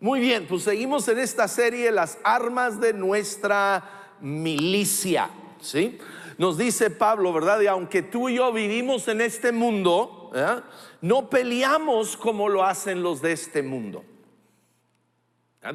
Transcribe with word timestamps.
Muy 0.00 0.20
bien, 0.20 0.46
pues 0.46 0.62
seguimos 0.62 1.08
en 1.08 1.18
esta 1.18 1.48
serie 1.48 1.90
las 1.90 2.18
armas 2.22 2.80
de 2.80 2.92
nuestra 2.92 4.14
milicia, 4.20 5.28
¿sí? 5.60 5.98
Nos 6.38 6.56
dice 6.56 6.90
Pablo, 6.90 7.32
¿verdad? 7.32 7.60
Y 7.60 7.66
aunque 7.66 8.02
tú 8.02 8.28
y 8.28 8.36
yo 8.36 8.52
vivimos 8.52 9.08
en 9.08 9.20
este 9.20 9.50
mundo, 9.50 10.30
no 11.00 11.28
peleamos 11.28 12.16
como 12.16 12.48
lo 12.48 12.62
hacen 12.62 13.02
los 13.02 13.20
de 13.20 13.32
este 13.32 13.64
mundo. 13.64 14.04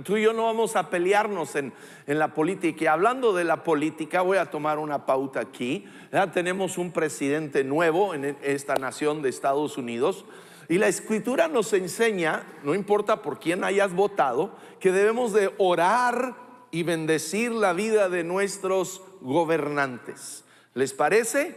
Tú 0.06 0.16
y 0.16 0.24
yo 0.24 0.32
no 0.32 0.46
vamos 0.46 0.78
a 0.78 0.90
pelearnos 0.90 1.58
en, 1.58 1.74
en, 2.08 2.18
la 2.18 2.34
política. 2.34 2.86
Y 2.86 2.88
hablando 2.88 3.34
de 3.34 3.44
la 3.44 3.66
política, 3.66 4.22
voy 4.22 4.38
a 4.38 4.50
tomar 4.50 4.80
una 4.80 5.06
pauta 5.06 5.42
aquí. 5.42 5.86
Tenemos 6.34 6.78
un 6.78 6.94
presidente 6.94 7.66
nuevo 7.66 8.14
en 8.14 8.38
esta 8.42 8.76
nación 8.76 9.22
de 9.22 9.28
Estados 9.28 9.78
Unidos. 9.78 10.24
Y 10.70 10.78
la 10.78 10.88
escritura 10.88 11.48
nos 11.48 11.74
enseña, 11.74 12.44
no 12.64 12.74
importa 12.74 13.22
por 13.22 13.40
quién 13.40 13.64
hayas 13.64 13.94
votado, 13.94 14.56
que 14.80 14.92
debemos 14.92 15.34
de 15.34 15.52
orar 15.58 16.36
y 16.72 16.84
bendecir 16.84 17.52
la 17.52 17.74
vida 17.74 18.10
de 18.10 18.24
nuestros 18.24 19.02
gobernantes. 19.22 20.44
¿Les 20.74 20.94
parece? 20.94 21.56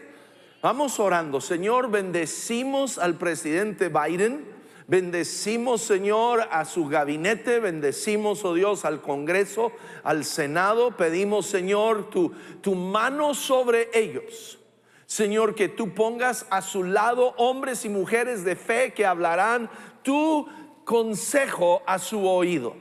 Vamos 0.62 0.98
orando. 0.98 1.40
Señor, 1.40 1.90
bendecimos 1.90 2.98
al 2.98 3.16
presidente 3.16 3.88
Biden. 3.88 4.56
Bendecimos, 4.88 5.82
Señor, 5.82 6.46
a 6.50 6.64
su 6.64 6.86
gabinete, 6.86 7.58
bendecimos, 7.58 8.44
oh 8.44 8.54
Dios, 8.54 8.84
al 8.84 9.02
Congreso, 9.02 9.72
al 10.04 10.24
Senado. 10.24 10.96
Pedimos, 10.96 11.46
Señor, 11.46 12.08
tu, 12.10 12.32
tu 12.60 12.74
mano 12.74 13.34
sobre 13.34 13.90
ellos. 13.94 14.60
Señor, 15.06 15.54
que 15.54 15.68
tú 15.68 15.94
pongas 15.94 16.46
a 16.50 16.60
su 16.62 16.82
lado 16.82 17.34
hombres 17.36 17.84
y 17.84 17.88
mujeres 17.88 18.44
de 18.44 18.56
fe 18.56 18.92
que 18.92 19.06
hablarán 19.06 19.70
tu 20.02 20.46
consejo 20.84 21.82
a 21.86 21.98
su 21.98 22.26
oído. 22.26 22.76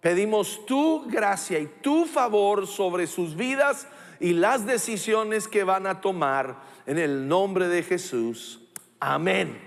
Pedimos 0.00 0.64
tu 0.66 1.06
gracia 1.08 1.58
y 1.58 1.66
tu 1.66 2.06
favor 2.06 2.66
sobre 2.66 3.06
sus 3.06 3.36
vidas 3.36 3.86
y 4.18 4.32
las 4.32 4.66
decisiones 4.66 5.48
que 5.48 5.64
van 5.64 5.86
a 5.86 6.00
tomar 6.00 6.60
en 6.86 6.98
el 6.98 7.26
nombre 7.26 7.68
de 7.68 7.82
Jesús. 7.82 8.60
Amén. 8.98 9.58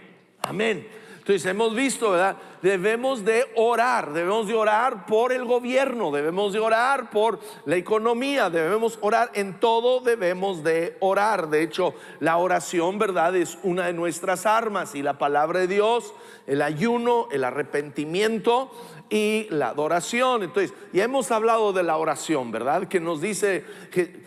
Amén. 0.41 0.87
Entonces 1.23 1.45
hemos 1.45 1.73
visto, 1.73 2.11
¿verdad? 2.11 2.35
Debemos 2.61 3.23
de 3.23 3.45
orar, 3.55 4.11
debemos 4.11 4.45
de 4.45 4.55
orar 4.55 5.05
por 5.05 5.31
el 5.31 5.45
gobierno, 5.45 6.11
debemos 6.11 6.51
de 6.51 6.59
orar 6.59 7.11
por 7.11 7.39
la 7.63 7.77
economía, 7.77 8.49
debemos 8.49 8.99
orar 8.99 9.31
en 9.33 9.57
todo, 9.57 10.01
debemos 10.01 10.65
de 10.65 10.97
orar. 10.99 11.47
De 11.47 11.63
hecho, 11.63 11.93
la 12.19 12.35
oración, 12.35 12.99
¿verdad? 12.99 13.37
Es 13.37 13.57
una 13.63 13.85
de 13.85 13.93
nuestras 13.93 14.45
armas 14.45 14.95
y 14.95 15.01
la 15.01 15.17
palabra 15.17 15.61
de 15.61 15.67
Dios, 15.67 16.13
el 16.45 16.61
ayuno, 16.61 17.29
el 17.31 17.45
arrepentimiento 17.45 18.69
y 19.09 19.47
la 19.49 19.69
adoración. 19.69 20.43
Entonces, 20.43 20.73
ya 20.91 21.05
hemos 21.05 21.31
hablado 21.31 21.71
de 21.71 21.83
la 21.83 21.95
oración, 21.95 22.51
¿verdad? 22.51 22.89
Que 22.89 22.99
nos 22.99 23.21
dice 23.21 23.63
que 23.91 24.25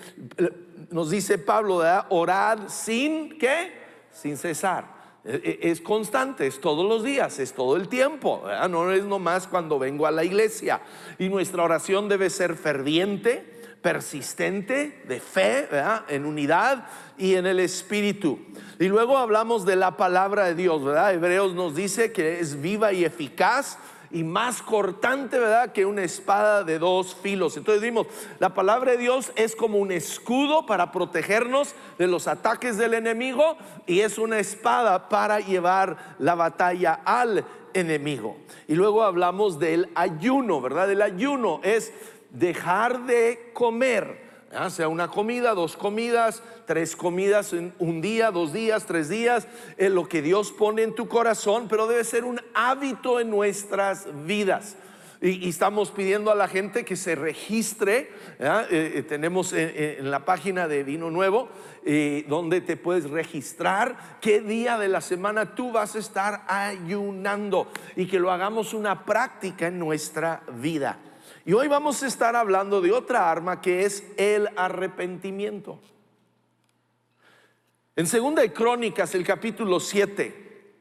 nos 0.90 1.10
dice 1.10 1.36
Pablo, 1.36 1.76
¿verdad? 1.76 2.06
Orad 2.08 2.68
sin 2.68 3.38
qué? 3.38 3.84
Sin 4.10 4.38
cesar. 4.38 4.95
E, 5.26 5.58
e, 5.62 5.70
es 5.70 5.80
constante, 5.80 6.46
es 6.46 6.60
todos 6.60 6.88
los 6.88 7.02
días, 7.02 7.38
es 7.38 7.52
todo 7.52 7.76
el 7.76 7.88
tiempo, 7.88 8.44
no 8.70 8.92
es 8.92 9.04
nomás 9.04 9.48
cuando 9.48 9.78
vengo 9.78 10.06
a 10.06 10.10
la 10.10 10.24
iglesia. 10.24 10.80
Y 11.18 11.28
nuestra 11.28 11.64
oración 11.64 12.08
debe 12.08 12.30
ser 12.30 12.54
ferviente, 12.54 13.56
persistente, 13.82 15.02
de 15.06 15.20
fe, 15.20 15.68
en 16.08 16.24
unidad 16.24 16.86
y 17.18 17.34
en 17.34 17.46
el 17.46 17.60
espíritu. 17.60 18.38
Y 18.78 18.86
luego 18.86 19.18
hablamos 19.18 19.64
de 19.64 19.76
la 19.76 19.96
palabra 19.96 20.44
de 20.44 20.54
Dios, 20.54 20.84
¿verdad? 20.84 21.14
Hebreos 21.14 21.54
nos 21.54 21.74
dice 21.74 22.12
que 22.12 22.40
es 22.40 22.60
viva 22.60 22.92
y 22.92 23.04
eficaz 23.04 23.78
y 24.16 24.24
más 24.24 24.62
cortante, 24.62 25.38
¿verdad? 25.38 25.72
Que 25.72 25.84
una 25.84 26.02
espada 26.02 26.64
de 26.64 26.78
dos 26.78 27.14
filos. 27.14 27.58
Entonces 27.58 27.82
dimos, 27.82 28.06
la 28.38 28.54
palabra 28.54 28.92
de 28.92 28.96
Dios 28.96 29.30
es 29.36 29.54
como 29.54 29.76
un 29.76 29.92
escudo 29.92 30.64
para 30.64 30.90
protegernos 30.90 31.74
de 31.98 32.06
los 32.06 32.26
ataques 32.26 32.78
del 32.78 32.94
enemigo 32.94 33.58
y 33.84 34.00
es 34.00 34.16
una 34.16 34.38
espada 34.38 35.10
para 35.10 35.40
llevar 35.40 36.16
la 36.18 36.34
batalla 36.34 37.00
al 37.04 37.44
enemigo. 37.74 38.38
Y 38.66 38.74
luego 38.74 39.02
hablamos 39.02 39.58
del 39.58 39.90
ayuno, 39.94 40.62
¿verdad? 40.62 40.90
El 40.90 41.02
ayuno 41.02 41.60
es 41.62 41.92
dejar 42.30 43.04
de 43.04 43.50
comer 43.52 44.25
sea 44.70 44.88
una 44.88 45.08
comida, 45.08 45.54
dos 45.54 45.76
comidas, 45.76 46.42
tres 46.66 46.96
comidas 46.96 47.52
en 47.52 47.74
un 47.78 48.00
día, 48.00 48.30
dos 48.30 48.52
días, 48.52 48.86
tres 48.86 49.08
días, 49.08 49.46
en 49.76 49.94
lo 49.94 50.08
que 50.08 50.22
Dios 50.22 50.52
pone 50.52 50.82
en 50.82 50.94
tu 50.94 51.08
corazón, 51.08 51.66
pero 51.68 51.86
debe 51.86 52.04
ser 52.04 52.24
un 52.24 52.40
hábito 52.54 53.20
en 53.20 53.30
nuestras 53.30 54.06
vidas. 54.26 54.76
Y, 55.20 55.48
estamos 55.48 55.90
pidiendo 55.90 56.30
a 56.30 56.34
la 56.34 56.48
gente 56.48 56.84
que 56.84 56.96
se 56.96 57.14
registre. 57.14 58.10
Eh, 58.38 58.66
eh, 58.70 59.02
tenemos 59.02 59.52
en, 59.52 60.10
la 60.10 60.24
página 60.24 60.68
de 60.68 60.84
Vino 60.84 61.10
Nuevo 61.10 61.48
eh, 61.84 62.24
donde 62.28 62.60
te 62.60 62.76
puedes 62.76 63.08
registrar 63.08 64.18
qué 64.20 64.40
día 64.40 64.76
de 64.76 64.88
la 64.88 65.00
semana 65.00 65.54
tú 65.54 65.72
vas 65.72 65.94
a 65.94 66.00
estar 66.00 66.42
ayunando 66.48 67.70
y 67.94 68.06
que 68.06 68.18
lo 68.18 68.30
hagamos 68.30 68.74
una 68.74 69.04
práctica 69.04 69.68
en 69.68 69.78
nuestra 69.78 70.42
vida. 70.60 70.98
Y 71.46 71.52
hoy 71.52 71.68
vamos 71.68 72.02
a 72.02 72.08
estar 72.08 72.34
hablando 72.34 72.80
de 72.80 72.90
otra 72.90 73.30
arma 73.30 73.60
que 73.60 73.84
es 73.84 74.02
el 74.16 74.48
arrepentimiento. 74.56 75.78
En 77.94 78.08
Segunda 78.08 78.42
de 78.42 78.52
Crónicas, 78.52 79.14
el 79.14 79.24
capítulo 79.24 79.78
7, 79.78 80.74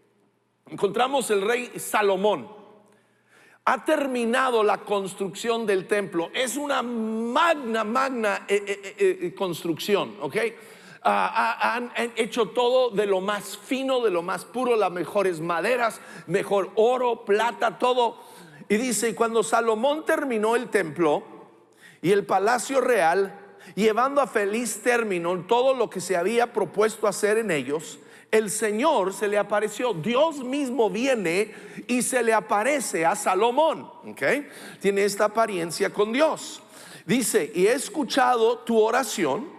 encontramos 0.72 1.30
el 1.30 1.44
rey 1.44 1.72
Salomón. 1.78 2.48
Ha 3.66 3.86
terminado 3.86 4.64
la 4.64 4.80
construcción 4.80 5.68
del 5.68 5.86
templo. 5.86 6.32
Es 6.34 6.58
una 6.58 6.82
magna, 6.82 7.84
magna 7.84 8.46
eh, 8.48 8.64
eh, 8.66 9.18
eh, 9.22 9.36
construcción, 9.36 10.18
¿ok? 10.20 10.36
Ah, 11.04 11.76
han, 11.76 11.92
han, 11.96 12.12
hecho 12.16 12.48
todo 12.48 12.90
de 12.90 13.06
lo 13.06 13.22
más 13.22 13.56
fino, 13.56 14.04
de 14.04 14.10
lo 14.10 14.24
más 14.24 14.46
puro, 14.46 14.76
las 14.76 14.92
mejores 14.92 15.40
maderas, 15.40 16.02
mejor 16.26 16.72
oro, 16.74 17.24
plata, 17.24 17.78
todo 17.78 18.18
y 18.68 18.78
dice, 18.78 19.10
y 19.10 19.14
cuando 19.14 19.44
Salomón 19.44 20.06
terminó 20.06 20.56
el 20.56 20.70
templo 20.70 21.24
y 22.02 22.12
el 22.12 22.26
palacio 22.26 22.82
real, 22.82 23.40
llevando 23.76 24.22
a 24.22 24.28
feliz 24.28 24.82
término 24.82 25.46
todo 25.48 25.74
lo 25.74 25.90
que 25.90 26.02
se 26.02 26.18
había 26.18 26.52
propuesto 26.52 27.08
hacer 27.08 27.38
en 27.38 27.52
ellos, 27.52 28.00
el 28.32 28.50
Señor 28.50 29.14
se 29.14 29.28
le 29.28 29.38
apareció. 29.38 29.94
Dios 29.94 30.44
mismo 30.44 30.90
viene 30.90 31.54
y 31.88 32.02
se 32.02 32.24
le 32.24 32.34
aparece 32.34 33.06
a 33.06 33.16
Salomón. 33.16 33.90
¿okay? 34.06 34.50
Tiene 34.82 35.06
esta 35.06 35.26
apariencia 35.26 35.92
con 35.92 36.12
Dios. 36.12 36.62
Dice, 37.06 37.52
y 37.54 37.68
he 37.68 37.74
escuchado 37.74 38.60
tu 38.60 38.80
oración. 38.80 39.54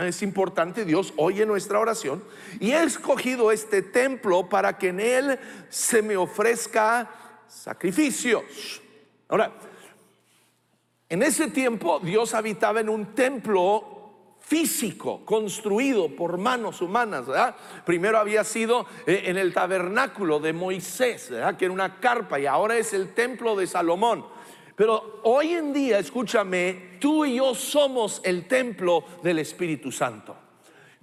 Es 0.00 0.22
importante, 0.22 0.84
Dios 0.84 1.12
oye 1.16 1.44
nuestra 1.44 1.78
oración. 1.78 2.24
Y 2.60 2.72
he 2.72 2.82
escogido 2.82 3.52
este 3.52 3.82
templo 3.82 4.48
para 4.48 4.78
que 4.78 4.88
en 4.88 5.00
él 5.00 5.38
se 5.68 6.02
me 6.02 6.16
ofrezca 6.16 7.10
sacrificios. 7.48 8.42
Ahora, 9.28 9.52
en 11.08 11.22
ese 11.22 11.48
tiempo 11.48 12.00
Dios 12.00 12.34
habitaba 12.34 12.80
en 12.80 12.88
un 12.88 13.14
templo 13.14 13.94
físico 14.40 15.24
construido 15.24 16.14
por 16.14 16.38
manos 16.38 16.82
humanas. 16.82 17.26
Primero 17.84 18.18
había 18.18 18.44
sido 18.44 18.86
eh, 19.06 19.22
en 19.26 19.38
el 19.38 19.54
tabernáculo 19.54 20.38
de 20.38 20.52
Moisés, 20.52 21.30
que 21.58 21.64
era 21.64 21.72
una 21.72 21.98
carpa, 21.98 22.38
y 22.38 22.46
ahora 22.46 22.76
es 22.76 22.92
el 22.92 23.14
templo 23.14 23.56
de 23.56 23.66
Salomón. 23.66 24.26
Pero 24.76 25.20
hoy 25.22 25.52
en 25.52 25.72
día, 25.72 25.98
escúchame, 25.98 26.98
tú 27.00 27.24
y 27.24 27.36
yo 27.36 27.54
somos 27.54 28.20
el 28.24 28.46
templo 28.48 29.04
del 29.22 29.38
Espíritu 29.38 29.92
Santo. 29.92 30.36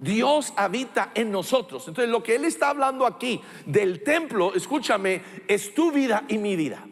Dios 0.02 0.52
habita 0.56 1.12
en 1.14 1.30
nosotros. 1.30 1.86
Entonces 1.86 2.10
lo 2.10 2.24
que 2.24 2.34
Él 2.34 2.44
está 2.44 2.70
hablando 2.70 3.06
aquí 3.06 3.40
del 3.64 4.02
templo, 4.02 4.52
escúchame, 4.52 5.22
es 5.46 5.72
tu 5.74 5.92
vida 5.92 6.24
y 6.26 6.38
mi 6.38 6.56
vida. 6.56 6.84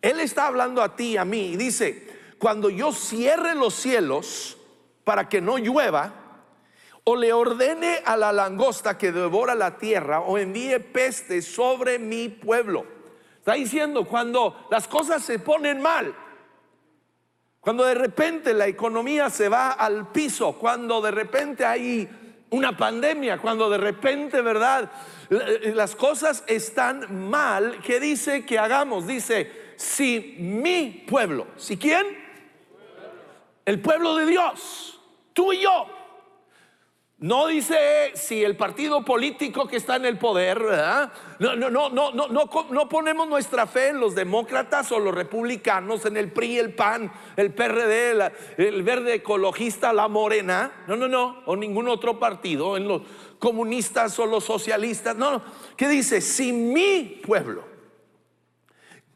Él 0.00 0.20
está 0.20 0.46
hablando 0.46 0.82
a 0.82 0.96
ti 0.96 1.12
y 1.12 1.16
a 1.18 1.26
mí 1.26 1.48
y 1.52 1.56
dice, 1.56 2.08
cuando 2.38 2.70
yo 2.70 2.92
cierre 2.92 3.54
los 3.54 3.74
cielos 3.74 4.56
para 5.04 5.28
que 5.28 5.42
no 5.42 5.58
llueva, 5.58 6.14
o 7.04 7.14
le 7.14 7.32
ordene 7.32 8.00
a 8.04 8.16
la 8.16 8.32
langosta 8.32 8.96
que 8.96 9.12
devora 9.12 9.54
la 9.54 9.76
tierra, 9.76 10.20
o 10.20 10.38
envíe 10.38 10.80
peste 10.80 11.42
sobre 11.42 11.98
mi 11.98 12.30
pueblo. 12.30 12.86
Está 13.38 13.52
diciendo, 13.52 14.06
cuando 14.06 14.66
las 14.70 14.88
cosas 14.88 15.22
se 15.22 15.38
ponen 15.38 15.80
mal, 15.82 16.14
cuando 17.60 17.84
de 17.84 17.94
repente 17.94 18.54
la 18.54 18.66
economía 18.66 19.28
se 19.28 19.48
va 19.50 19.72
al 19.72 20.10
piso, 20.10 20.54
cuando 20.54 21.02
de 21.02 21.10
repente 21.10 21.64
hay 21.64 22.25
una 22.56 22.76
pandemia, 22.76 23.38
cuando 23.38 23.68
de 23.68 23.78
repente, 23.78 24.40
¿verdad? 24.40 24.90
Las 25.28 25.94
cosas 25.94 26.44
están 26.46 27.28
mal, 27.28 27.80
¿qué 27.84 28.00
dice 28.00 28.44
que 28.46 28.58
hagamos? 28.58 29.06
Dice, 29.06 29.74
si 29.76 30.36
mi 30.38 31.04
pueblo, 31.08 31.48
¿si 31.56 31.76
quién? 31.76 32.06
El 33.64 33.80
pueblo 33.80 34.16
de 34.16 34.26
Dios, 34.26 35.00
tú 35.32 35.52
y 35.52 35.60
yo. 35.60 35.86
No 37.18 37.46
dice 37.46 38.12
si 38.14 38.44
el 38.44 38.58
partido 38.58 39.02
político 39.02 39.66
que 39.66 39.78
está 39.78 39.96
en 39.96 40.04
el 40.04 40.18
poder, 40.18 40.60
No, 41.38 41.56
no, 41.56 41.70
no, 41.70 41.88
no, 41.88 42.12
no, 42.12 42.28
no, 42.28 42.88
ponemos 42.90 43.26
nuestra 43.26 43.66
fe 43.66 43.88
en 43.88 44.00
los 44.00 44.14
demócratas 44.14 44.92
o 44.92 44.98
los 44.98 45.14
republicanos, 45.14 46.04
en 46.04 46.18
el 46.18 46.30
PRI, 46.30 46.58
el 46.58 46.74
PAN, 46.74 47.10
el 47.36 47.54
PRD, 47.54 48.32
el 48.58 48.82
verde 48.82 49.14
ecologista, 49.14 49.94
la 49.94 50.08
morena. 50.08 50.84
No, 50.86 50.94
no, 50.96 51.08
no, 51.08 51.42
o 51.46 51.56
ningún 51.56 51.88
otro 51.88 52.18
partido, 52.18 52.76
en 52.76 52.86
los 52.86 53.00
comunistas 53.38 54.18
o 54.18 54.26
los 54.26 54.44
socialistas. 54.44 55.16
No, 55.16 55.30
no. 55.30 55.42
¿Qué 55.74 55.88
dice? 55.88 56.20
Si 56.20 56.52
mi 56.52 57.22
pueblo, 57.26 57.64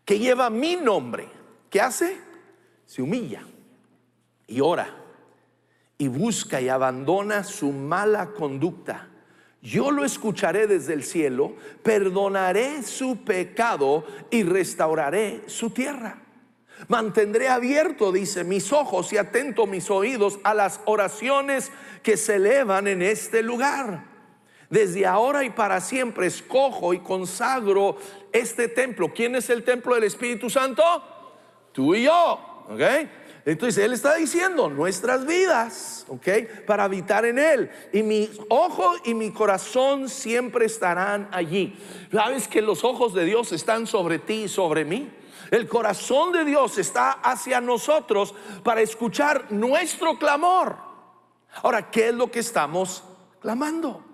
que 0.06 0.18
lleva 0.18 0.48
mi 0.48 0.74
nombre, 0.76 1.28
¿qué 1.68 1.82
hace? 1.82 2.18
Se 2.86 3.02
humilla 3.02 3.42
y 4.46 4.62
ora 4.62 4.99
y 6.00 6.08
busca 6.08 6.62
y 6.62 6.70
abandona 6.70 7.44
su 7.44 7.72
mala 7.72 8.30
conducta, 8.30 9.10
yo 9.60 9.90
lo 9.90 10.02
escucharé 10.02 10.66
desde 10.66 10.94
el 10.94 11.04
cielo, 11.04 11.52
perdonaré 11.82 12.82
su 12.82 13.18
pecado 13.18 14.06
y 14.30 14.42
restauraré 14.42 15.42
su 15.44 15.68
tierra. 15.68 16.22
Mantendré 16.88 17.50
abierto, 17.50 18.12
dice, 18.12 18.44
mis 18.44 18.72
ojos 18.72 19.12
y 19.12 19.18
atento 19.18 19.66
mis 19.66 19.90
oídos 19.90 20.38
a 20.42 20.54
las 20.54 20.80
oraciones 20.86 21.70
que 22.02 22.16
se 22.16 22.36
elevan 22.36 22.88
en 22.88 23.02
este 23.02 23.42
lugar. 23.42 24.04
Desde 24.70 25.04
ahora 25.04 25.44
y 25.44 25.50
para 25.50 25.82
siempre 25.82 26.28
escojo 26.28 26.94
y 26.94 27.00
consagro 27.00 27.98
este 28.32 28.68
templo. 28.68 29.12
¿Quién 29.12 29.36
es 29.36 29.50
el 29.50 29.64
templo 29.64 29.96
del 29.96 30.04
Espíritu 30.04 30.48
Santo? 30.48 30.82
Tú 31.72 31.94
y 31.94 32.04
yo. 32.04 32.64
¿Ok? 32.70 32.80
Entonces 33.44 33.82
Él 33.82 33.92
está 33.92 34.14
diciendo 34.16 34.68
nuestras 34.68 35.26
vidas, 35.26 36.04
¿ok? 36.08 36.28
Para 36.66 36.84
habitar 36.84 37.24
en 37.24 37.38
Él. 37.38 37.70
Y 37.92 38.02
mi 38.02 38.30
ojo 38.48 38.94
y 39.04 39.14
mi 39.14 39.32
corazón 39.32 40.08
siempre 40.08 40.66
estarán 40.66 41.28
allí. 41.32 41.76
¿Sabes 42.12 42.48
que 42.48 42.60
los 42.60 42.84
ojos 42.84 43.14
de 43.14 43.24
Dios 43.24 43.52
están 43.52 43.86
sobre 43.86 44.18
ti 44.18 44.44
y 44.44 44.48
sobre 44.48 44.84
mí? 44.84 45.10
El 45.50 45.66
corazón 45.66 46.32
de 46.32 46.44
Dios 46.44 46.78
está 46.78 47.12
hacia 47.12 47.60
nosotros 47.60 48.34
para 48.62 48.82
escuchar 48.82 49.50
nuestro 49.50 50.18
clamor. 50.18 50.76
Ahora, 51.62 51.90
¿qué 51.90 52.08
es 52.08 52.14
lo 52.14 52.30
que 52.30 52.40
estamos 52.40 53.02
clamando? 53.40 54.04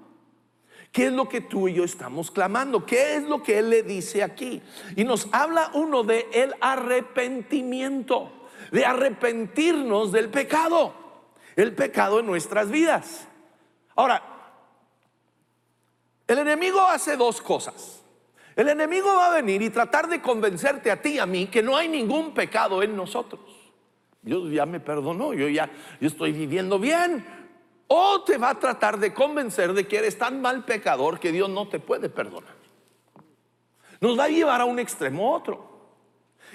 ¿Qué 0.93 1.09
es 1.09 1.13
lo 1.13 1.29
que 1.29 1.43
tú 1.43 1.69
y 1.69 1.75
yo 1.75 1.85
estamos 1.85 2.31
clamando? 2.31 2.87
¿Qué 2.87 3.17
es 3.17 3.25
lo 3.25 3.43
que 3.43 3.59
Él 3.59 3.69
le 3.69 3.83
dice 3.83 4.23
aquí? 4.23 4.63
Y 4.95 5.05
nos 5.05 5.29
habla 5.31 5.71
uno 5.75 6.05
de 6.05 6.27
el 6.33 6.55
arrepentimiento 6.61 8.33
de 8.71 8.85
arrepentirnos 8.85 10.13
del 10.13 10.29
pecado, 10.29 10.95
el 11.57 11.75
pecado 11.75 12.21
en 12.21 12.27
nuestras 12.27 12.71
vidas. 12.71 13.27
Ahora, 13.95 14.23
el 16.27 16.39
enemigo 16.39 16.81
hace 16.81 17.17
dos 17.17 17.41
cosas. 17.41 18.03
El 18.57 18.69
enemigo 18.69 19.15
va 19.15 19.27
a 19.27 19.35
venir 19.35 19.61
y 19.63 19.71
tratar 19.71 20.09
de 20.09 20.21
convencerte 20.23 20.91
a 20.91 21.01
ti 21.01 21.11
y 21.11 21.19
a 21.19 21.27
mí 21.27 21.47
que 21.47 21.63
no 21.63 21.77
hay 21.77 21.89
ningún 21.89 22.33
pecado 22.33 22.83
en 22.83 22.97
nosotros. 22.97 23.41
Dios 24.23 24.51
ya 24.51 24.67
me 24.67 24.81
perdonó, 24.81 25.35
yo 25.35 25.49
ya 25.49 25.71
yo 26.01 26.09
estoy 26.09 26.33
viviendo 26.33 26.79
bien. 26.79 27.25
O 27.89 28.23
te 28.23 28.39
va 28.39 28.51
a 28.51 28.59
tratar 28.59 28.99
de 28.99 29.15
convencer 29.15 29.73
de 29.73 29.87
que 29.87 29.99
eres 29.99 30.19
tan 30.19 30.41
mal 30.41 30.65
pecador 30.65 31.21
que 31.21 31.31
Dios 31.31 31.49
no 31.49 31.69
te 31.69 31.79
puede 31.79 32.09
perdonar. 32.09 32.57
Nos 34.01 34.19
va 34.19 34.25
a 34.25 34.29
llevar 34.29 34.61
a 34.61 34.65
un 34.65 34.79
extremo 34.79 35.29
a 35.29 35.37
otro. 35.37 35.76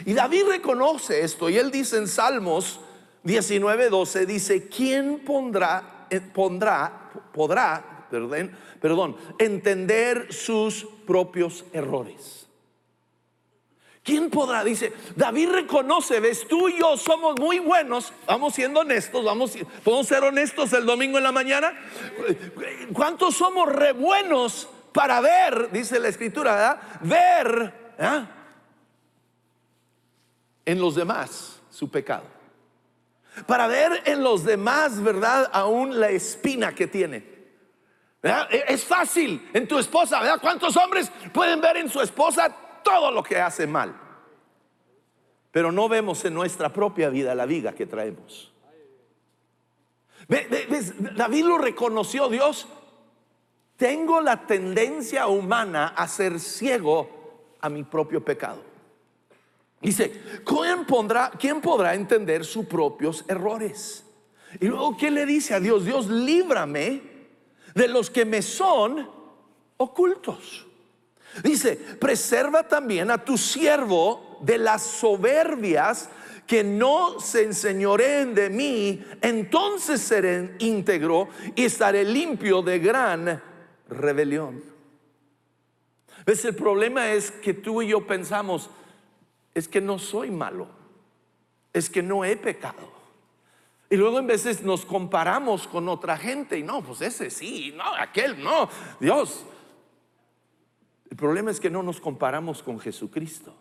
Y 0.06 0.14
David 0.14 0.46
reconoce 0.48 1.22
esto 1.22 1.50
y 1.50 1.58
él 1.58 1.72
dice 1.72 1.98
en 1.98 2.08
Salmos 2.08 2.80
19:12 3.24 4.26
dice, 4.26 4.68
¿quién 4.68 5.20
pondrá, 5.20 6.08
eh, 6.10 6.20
pondrá, 6.20 7.12
podrá, 7.34 8.08
perdón, 8.80 9.16
entender 9.38 10.34
sus 10.34 10.88
propios 11.06 11.66
errores? 11.72 12.48
¿Quién 14.04 14.32
podrá? 14.32 14.64
Dice, 14.64 14.92
David 15.16 15.50
reconoce, 15.50 16.20
ves, 16.20 16.48
tú 16.48 16.68
y 16.68 16.80
yo 16.80 16.98
somos 16.98 17.40
muy 17.40 17.60
buenos, 17.60 18.12
vamos 18.26 18.56
siendo 18.56 18.80
honestos, 18.80 19.24
vamos, 19.24 19.56
podemos 19.84 20.08
ser 20.08 20.24
honestos 20.24 20.74
el 20.74 20.88
domingo 20.88 21.20
en 21.20 21.24
la 21.24 21.32
mañana. 21.32 21.80
¿Cuántos 22.94 23.36
somos 23.36 23.72
re 23.72 23.92
buenos 23.92 24.68
para 24.92 25.22
ver, 25.22 25.70
dice 25.72 26.00
la 26.00 26.08
escritura, 26.08 26.82
¿verdad? 27.02 27.44
Ver, 27.44 27.74
¿eh? 28.00 28.41
En 30.66 30.80
los 30.80 30.96
demás 30.96 31.62
su 31.70 31.90
pecado. 31.90 32.26
Para 33.48 33.68
ver 33.68 34.04
en 34.06 34.24
los 34.24 34.44
demás, 34.44 35.02
¿verdad? 35.02 35.50
Aún 35.54 36.00
la 36.00 36.10
espina 36.10 36.76
que 36.76 36.88
tiene. 36.88 37.32
E, 38.22 38.66
es 38.68 38.84
fácil 38.84 39.50
en 39.54 39.68
tu 39.68 39.80
esposa, 39.80 40.20
¿verdad? 40.22 40.40
¿Cuántos 40.42 40.76
hombres 40.78 41.12
pueden 41.34 41.62
ver 41.62 41.78
en 41.78 41.90
su 41.90 42.02
esposa 42.02 42.56
todo 42.84 43.12
lo 43.12 43.24
que 43.24 43.40
hace 43.40 43.66
mal? 43.66 43.96
Pero 45.52 45.72
no 45.72 45.90
vemos 45.90 46.24
en 46.26 46.34
nuestra 46.34 46.72
propia 46.72 47.10
vida 47.10 47.34
la 47.36 47.46
viga 47.46 47.74
que 47.74 47.86
traemos. 47.86 48.52
David 50.28 51.46
lo 51.46 51.58
reconoció, 51.58 52.30
Dios. 52.30 52.68
Tengo 53.76 54.22
la 54.22 54.46
tendencia 54.46 55.28
humana 55.28 55.88
a 55.88 56.08
ser 56.08 56.40
ciego 56.40 57.56
a 57.60 57.70
mi 57.70 57.84
propio 57.84 58.24
pecado. 58.24 58.71
Dice, 59.82 60.12
¿quién, 60.46 60.86
pondrá, 60.86 61.32
¿quién 61.40 61.60
podrá 61.60 61.96
entender 61.96 62.46
sus 62.46 62.66
propios 62.66 63.26
errores? 63.28 64.06
Y 64.60 64.68
luego, 64.68 64.96
¿qué 64.96 65.10
le 65.10 65.26
dice 65.26 65.54
a 65.56 65.60
Dios? 65.60 65.86
Dios, 65.86 66.08
líbrame 66.08 67.02
de 67.74 67.88
los 67.88 68.10
que 68.10 68.26
me 68.26 68.42
son 68.42 69.10
ocultos. 69.78 70.68
Dice, 71.44 71.76
preserva 71.76 72.68
también 72.68 73.10
a 73.10 73.24
tu 73.24 73.38
siervo 73.38 74.40
de 74.42 74.58
las 74.58 74.84
soberbias 74.84 76.10
que 76.46 76.64
no 76.64 77.20
se 77.20 77.44
enseñoreen 77.44 78.36
de 78.36 78.50
mí, 78.50 79.06
entonces 79.22 80.02
seré 80.02 80.56
íntegro 80.60 81.30
y 81.56 81.64
estaré 81.64 82.04
limpio 82.04 82.62
de 82.62 82.80
gran 82.80 83.42
rebelión. 83.88 84.62
¿Ves? 86.26 86.44
El 86.44 86.56
problema 86.56 87.14
es 87.14 87.32
que 87.32 87.54
tú 87.54 87.82
y 87.82 87.88
yo 87.88 88.06
pensamos, 88.06 88.70
es 89.54 89.68
que 89.68 89.82
no 89.82 90.00
soy 90.00 90.32
malo, 90.32 90.68
es 91.74 91.90
que 91.90 92.02
no 92.02 92.24
he 92.24 92.36
pecado. 92.38 93.02
Y 93.90 93.98
luego 93.98 94.20
en 94.20 94.28
veces 94.28 94.64
nos 94.64 94.86
comparamos 94.86 95.68
con 95.68 95.90
otra 95.90 96.18
gente 96.18 96.58
y 96.58 96.64
no, 96.64 96.82
pues 96.82 97.02
ese 97.02 97.30
sí, 97.30 97.74
no, 97.76 97.84
aquel 97.96 98.42
no, 98.42 98.70
Dios. 99.00 99.46
El 101.10 101.18
problema 101.18 101.52
es 101.52 101.60
que 101.60 101.70
no 101.70 101.84
nos 101.84 102.00
comparamos 102.00 102.64
con 102.64 102.80
Jesucristo. 102.80 103.54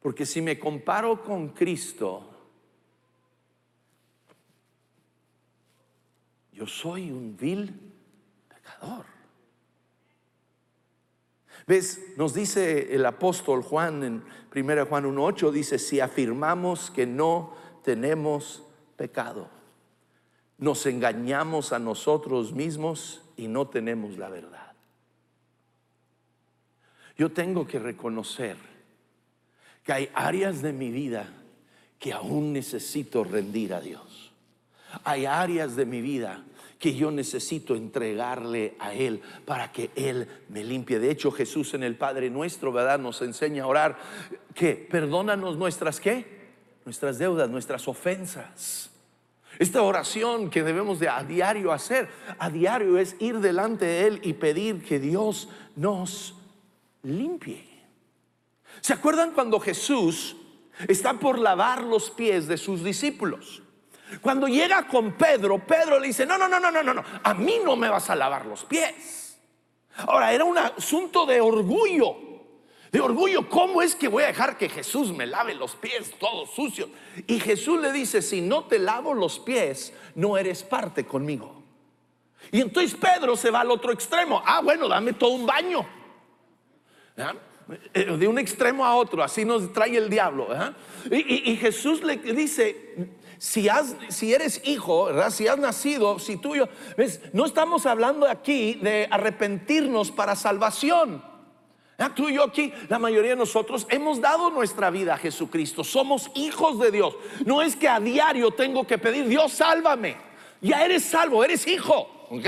Porque 0.00 0.24
si 0.24 0.40
me 0.40 0.56
comparo 0.56 1.24
con 1.24 1.48
Cristo, 1.48 2.30
yo 6.52 6.64
soy 6.68 7.10
un 7.10 7.36
vil 7.36 7.95
¿Ves? 11.66 12.00
Nos 12.16 12.32
dice 12.32 12.94
el 12.94 13.04
apóstol 13.04 13.62
Juan 13.62 14.04
en 14.04 14.24
1 14.54 14.86
Juan 14.86 15.04
1.8, 15.04 15.50
dice, 15.50 15.78
si 15.78 16.00
afirmamos 16.00 16.90
que 16.90 17.06
no 17.06 17.54
tenemos 17.82 18.62
pecado, 18.96 19.48
nos 20.58 20.86
engañamos 20.86 21.72
a 21.72 21.78
nosotros 21.78 22.52
mismos 22.52 23.22
y 23.36 23.48
no 23.48 23.66
tenemos 23.66 24.16
la 24.16 24.28
verdad. 24.28 24.72
Yo 27.18 27.32
tengo 27.32 27.66
que 27.66 27.78
reconocer 27.78 28.56
que 29.82 29.92
hay 29.92 30.10
áreas 30.14 30.62
de 30.62 30.72
mi 30.72 30.90
vida 30.90 31.28
que 31.98 32.12
aún 32.12 32.52
necesito 32.52 33.24
rendir 33.24 33.74
a 33.74 33.80
Dios. 33.80 34.32
Hay 35.04 35.26
áreas 35.26 35.76
de 35.76 35.86
mi 35.86 36.00
vida 36.00 36.44
que 36.86 36.94
yo 36.94 37.10
necesito 37.10 37.74
entregarle 37.74 38.76
a 38.78 38.94
Él 38.94 39.20
para 39.44 39.72
que 39.72 39.90
Él 39.96 40.28
me 40.50 40.62
limpie. 40.62 41.00
De 41.00 41.10
hecho, 41.10 41.32
Jesús 41.32 41.74
en 41.74 41.82
el 41.82 41.96
Padre 41.96 42.30
nuestro, 42.30 42.70
¿verdad? 42.70 43.00
Nos 43.00 43.20
enseña 43.22 43.64
a 43.64 43.66
orar 43.66 43.98
que 44.54 44.76
perdónanos 44.76 45.56
nuestras 45.56 45.98
qué? 45.98 46.46
Nuestras 46.84 47.18
deudas, 47.18 47.50
nuestras 47.50 47.88
ofensas. 47.88 48.92
Esta 49.58 49.82
oración 49.82 50.48
que 50.48 50.62
debemos 50.62 51.00
de 51.00 51.08
a 51.08 51.24
diario 51.24 51.72
hacer, 51.72 52.08
a 52.38 52.50
diario 52.50 52.98
es 52.98 53.16
ir 53.18 53.40
delante 53.40 53.84
de 53.84 54.06
Él 54.06 54.20
y 54.22 54.34
pedir 54.34 54.84
que 54.84 55.00
Dios 55.00 55.48
nos 55.74 56.36
limpie. 57.02 57.66
¿Se 58.80 58.92
acuerdan 58.92 59.32
cuando 59.32 59.58
Jesús 59.58 60.36
está 60.86 61.14
por 61.14 61.40
lavar 61.40 61.82
los 61.82 62.12
pies 62.12 62.46
de 62.46 62.56
sus 62.56 62.84
discípulos? 62.84 63.64
Cuando 64.20 64.46
llega 64.46 64.86
con 64.86 65.12
Pedro, 65.12 65.58
Pedro 65.58 65.98
le 65.98 66.08
dice, 66.08 66.24
no, 66.26 66.38
no, 66.38 66.48
no, 66.48 66.60
no, 66.60 66.70
no, 66.70 66.82
no, 66.82 66.94
no, 66.94 67.04
a 67.22 67.34
mí 67.34 67.58
no 67.64 67.76
me 67.76 67.88
vas 67.88 68.08
a 68.10 68.16
lavar 68.16 68.46
los 68.46 68.64
pies. 68.64 69.38
Ahora, 69.96 70.32
era 70.32 70.44
un 70.44 70.58
asunto 70.58 71.26
de 71.26 71.40
orgullo, 71.40 72.16
de 72.92 73.00
orgullo, 73.00 73.48
¿cómo 73.48 73.82
es 73.82 73.94
que 73.94 74.08
voy 74.08 74.22
a 74.22 74.28
dejar 74.28 74.56
que 74.56 74.68
Jesús 74.68 75.12
me 75.12 75.26
lave 75.26 75.54
los 75.54 75.74
pies 75.74 76.14
todos 76.18 76.50
sucios? 76.50 76.88
Y 77.26 77.40
Jesús 77.40 77.80
le 77.80 77.92
dice, 77.92 78.22
si 78.22 78.40
no 78.40 78.64
te 78.64 78.78
lavo 78.78 79.14
los 79.14 79.38
pies, 79.38 79.92
no 80.14 80.36
eres 80.38 80.62
parte 80.62 81.04
conmigo. 81.04 81.62
Y 82.52 82.60
entonces 82.60 82.94
Pedro 82.94 83.36
se 83.36 83.50
va 83.50 83.60
al 83.60 83.70
otro 83.70 83.92
extremo. 83.92 84.42
Ah, 84.44 84.60
bueno, 84.62 84.88
dame 84.88 85.14
todo 85.14 85.30
un 85.30 85.46
baño. 85.46 85.86
Eh, 87.92 88.04
de 88.04 88.28
un 88.28 88.38
extremo 88.38 88.84
a 88.84 88.94
otro, 88.94 89.22
así 89.22 89.44
nos 89.44 89.72
trae 89.72 89.96
el 89.96 90.08
diablo. 90.08 90.48
Y, 91.10 91.56
Jesús 91.56 92.02
le 92.02 92.16
dice, 92.16 93.08
si, 93.38 93.68
eres 94.32 94.60
hijo, 94.64 95.08
si 95.30 95.48
has 95.48 95.58
nacido, 95.58 96.18
si 96.18 96.36
tuyo, 96.36 96.68
¿ves? 96.96 97.20
no 97.32 97.44
estamos 97.44 97.86
hablando 97.86 98.26
aquí 98.26 98.74
de 98.82 99.08
arrepentirnos 99.10 100.10
para 100.10 100.34
salvación. 100.36 101.22
Tú 102.14 102.28
y 102.28 102.34
yo 102.34 102.44
aquí, 102.44 102.72
la 102.88 102.98
mayoría 102.98 103.30
de 103.30 103.36
nosotros 103.36 103.86
hemos 103.88 104.20
dado 104.20 104.50
nuestra 104.50 104.90
vida 104.90 105.14
a 105.14 105.18
Jesucristo. 105.18 105.82
Somos 105.82 106.30
hijos 106.34 106.78
de 106.78 106.90
Dios. 106.90 107.16
No 107.44 107.62
es 107.62 107.74
que 107.74 107.88
a 107.88 108.00
diario 108.00 108.50
tengo 108.50 108.86
que 108.86 108.98
pedir, 108.98 109.26
Dios 109.26 109.52
sálvame. 109.52 110.16
Ya 110.60 110.84
eres 110.84 111.04
salvo, 111.04 111.42
eres 111.42 111.66
hijo. 111.66 112.26
¿Ok? 112.30 112.46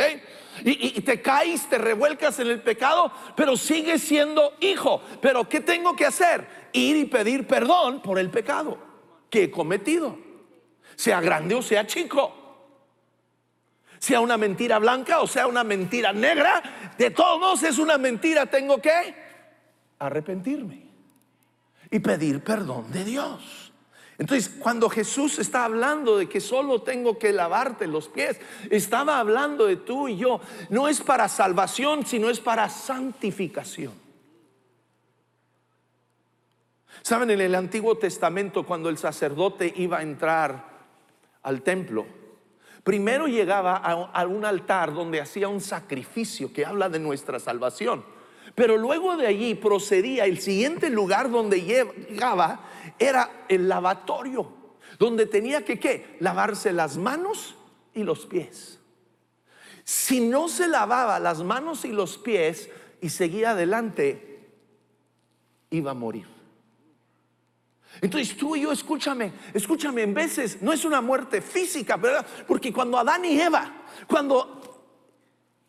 Y, 0.65 1.01
te 1.03 1.23
caes, 1.23 1.69
te 1.69 1.79
revuelcas 1.79 2.39
en 2.41 2.49
el 2.49 2.61
pecado, 2.61 3.13
pero 3.37 3.57
sigues 3.57 4.03
siendo 4.03 4.55
hijo. 4.61 5.01
Pero 5.23 5.49
¿qué 5.49 5.61
tengo 5.61 5.95
que 5.95 6.05
hacer? 6.05 6.47
Ir 6.73 6.97
y 6.97 7.05
pedir 7.05 7.47
perdón 7.47 8.03
por 8.03 8.19
el 8.19 8.29
pecado 8.29 8.77
que 9.31 9.45
he 9.45 9.51
cometido. 9.51 10.28
Sea 10.99 11.21
grande 11.21 11.55
o 11.55 11.63
sea 11.63 11.87
chico. 11.87 12.35
Sea 14.01 14.21
una 14.21 14.37
mentira 14.37 14.81
blanca 14.81 15.21
o 15.21 15.29
sea 15.29 15.47
una 15.47 15.63
mentira 15.63 16.13
negra. 16.13 16.61
De 16.99 17.11
todos 17.11 17.63
es 17.63 17.79
una 17.79 17.99
mentira. 17.99 18.47
Tengo 18.47 18.83
que 18.83 19.15
arrepentirme 20.01 20.83
y 21.89 22.01
pedir 22.01 22.43
perdón 22.43 22.91
de 22.91 23.05
Dios. 23.05 23.73
Entonces, 24.19 24.53
cuando 24.59 24.91
Jesús 24.91 25.39
está 25.39 25.65
hablando 25.65 26.19
de 26.19 26.29
que 26.29 26.41
solo 26.41 26.83
tengo 26.83 27.17
que 27.17 27.33
lavarte 27.33 27.87
los 27.87 28.09
pies, 28.09 28.41
estaba 28.69 29.21
hablando 29.21 29.67
de 29.67 29.77
tú 29.77 30.09
y 30.09 30.17
yo. 30.17 30.41
No 30.69 30.89
es 30.89 31.01
para 31.01 31.29
salvación, 31.29 32.05
sino 32.07 32.29
es 32.29 32.41
para 32.41 32.69
santificación. 32.69 33.93
Saben, 37.03 37.31
en 37.31 37.41
el 37.41 37.55
Antiguo 37.55 37.97
Testamento, 37.97 38.67
cuando 38.67 38.89
el 38.89 38.99
sacerdote 38.99 39.73
iba 39.77 39.99
a 39.99 40.03
entrar 40.03 40.78
al 41.43 41.63
templo, 41.63 42.07
primero 42.83 43.27
llegaba 43.27 43.77
a, 43.77 44.27
un 44.27 44.45
altar 44.45 44.95
donde 44.95 45.21
hacía 45.21 45.49
un 45.49 45.61
sacrificio 45.61 46.53
que 46.53 46.65
habla 46.65 46.89
de 46.89 46.99
nuestra 46.99 47.39
salvación. 47.39 48.05
Pero 48.55 48.77
luego 48.77 49.17
de 49.17 49.27
allí 49.27 49.55
procedía, 49.55 50.25
el 50.25 50.41
siguiente 50.41 50.91
lugar 50.91 51.31
donde 51.31 51.63
llegaba 51.63 52.61
era 52.99 53.45
el 53.49 53.69
lavatorio, 53.69 54.51
donde 54.99 55.27
tenía 55.27 55.65
que 55.65 55.79
¿qué? 55.79 56.17
lavarse 56.21 56.73
las 56.73 56.97
manos 56.97 57.57
y 57.95 58.05
los 58.05 58.27
pies. 58.27 58.81
Si 59.85 60.21
no 60.21 60.49
se 60.49 60.69
lavaba 60.69 61.19
las 61.19 61.43
manos 61.43 61.85
y 61.85 61.93
los 61.93 62.19
pies 62.19 62.71
y 63.01 63.11
seguía 63.11 63.51
adelante, 63.51 64.51
iba 65.71 65.93
a 65.93 65.95
morir. 65.95 66.38
Entonces 68.01 68.37
tú 68.37 68.55
y 68.55 68.63
yo, 68.63 68.73
escúchame, 68.73 69.33
escúchame, 69.53 70.03
en 70.03 70.15
veces 70.15 70.63
no 70.63 70.73
es 70.73 70.85
una 70.85 71.01
muerte 71.01 71.41
física, 71.41 71.97
¿verdad? 71.97 72.27
Porque 72.47 72.73
cuando 72.73 72.99
Adán 72.99 73.25
y 73.25 73.41
Eva, 73.41 73.85
cuando 74.07 74.59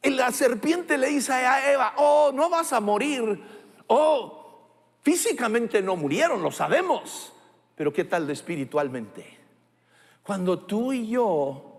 la 0.03 0.31
serpiente 0.31 0.97
le 0.97 1.07
dice 1.07 1.33
a 1.33 1.71
Eva, 1.71 1.93
oh, 1.97 2.31
no 2.33 2.49
vas 2.49 2.71
a 2.73 2.79
morir. 2.79 3.41
Oh, 3.87 4.39
físicamente 5.01 5.81
no 5.81 5.95
murieron, 5.95 6.41
lo 6.41 6.51
sabemos. 6.51 7.33
Pero 7.75 7.91
¿qué 7.91 8.03
tal 8.03 8.27
de 8.27 8.33
espiritualmente? 8.33 9.37
Cuando 10.21 10.59
tú 10.59 10.93
y 10.93 11.07
yo 11.07 11.78